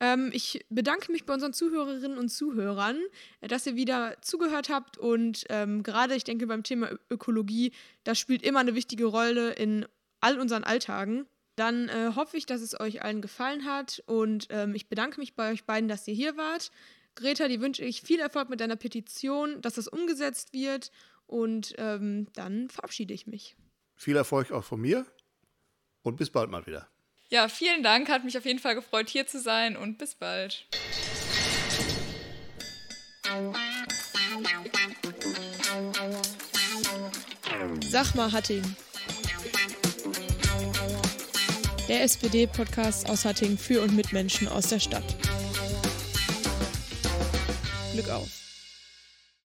Ähm, 0.00 0.30
ich 0.32 0.64
bedanke 0.70 1.10
mich 1.12 1.24
bei 1.24 1.34
unseren 1.34 1.52
Zuhörerinnen 1.52 2.18
und 2.18 2.28
Zuhörern, 2.28 2.98
äh, 3.40 3.48
dass 3.48 3.66
ihr 3.66 3.76
wieder 3.76 4.16
zugehört 4.20 4.68
habt 4.68 4.98
und 4.98 5.44
ähm, 5.48 5.82
gerade, 5.82 6.14
ich 6.14 6.24
denke, 6.24 6.46
beim 6.46 6.62
Thema 6.62 6.90
Ökologie, 7.10 7.72
das 8.04 8.18
spielt 8.18 8.42
immer 8.42 8.60
eine 8.60 8.74
wichtige 8.74 9.06
Rolle 9.06 9.52
in 9.52 9.86
all 10.20 10.38
unseren 10.38 10.64
Alltagen. 10.64 11.26
Dann 11.56 11.88
äh, 11.88 12.12
hoffe 12.16 12.36
ich, 12.36 12.46
dass 12.46 12.60
es 12.60 12.78
euch 12.78 13.02
allen 13.02 13.22
gefallen 13.22 13.64
hat 13.64 14.02
und 14.06 14.48
ähm, 14.50 14.74
ich 14.74 14.88
bedanke 14.88 15.20
mich 15.20 15.34
bei 15.34 15.52
euch 15.52 15.64
beiden, 15.64 15.88
dass 15.88 16.08
ihr 16.08 16.14
hier 16.14 16.36
wart. 16.36 16.70
Greta, 17.14 17.46
die 17.46 17.60
wünsche 17.60 17.84
ich 17.84 18.02
viel 18.02 18.18
Erfolg 18.18 18.50
mit 18.50 18.60
deiner 18.60 18.74
Petition, 18.74 19.60
dass 19.62 19.74
das 19.74 19.86
umgesetzt 19.86 20.52
wird 20.52 20.90
und 21.26 21.74
ähm, 21.78 22.26
dann 22.34 22.68
verabschiede 22.68 23.14
ich 23.14 23.28
mich. 23.28 23.56
Viel 23.94 24.16
Erfolg 24.16 24.50
auch 24.50 24.64
von 24.64 24.80
mir 24.80 25.06
und 26.04 26.16
bis 26.16 26.30
bald 26.30 26.50
mal 26.50 26.64
wieder. 26.66 26.86
Ja, 27.30 27.48
vielen 27.48 27.82
Dank. 27.82 28.08
Hat 28.08 28.22
mich 28.22 28.38
auf 28.38 28.44
jeden 28.44 28.60
Fall 28.60 28.76
gefreut, 28.76 29.08
hier 29.08 29.26
zu 29.26 29.40
sein 29.40 29.76
und 29.76 29.98
bis 29.98 30.14
bald. 30.14 30.66
Sag 37.80 38.14
mal, 38.14 38.30
Hatting. 38.30 38.62
Der 41.88 42.02
SPD-Podcast 42.02 43.08
aus 43.08 43.24
Hatting 43.24 43.58
für 43.58 43.82
und 43.82 43.96
mit 43.96 44.12
Menschen 44.12 44.46
aus 44.48 44.68
der 44.68 44.80
Stadt. 44.80 45.16
Glück 47.92 48.10
auf. 48.10 48.43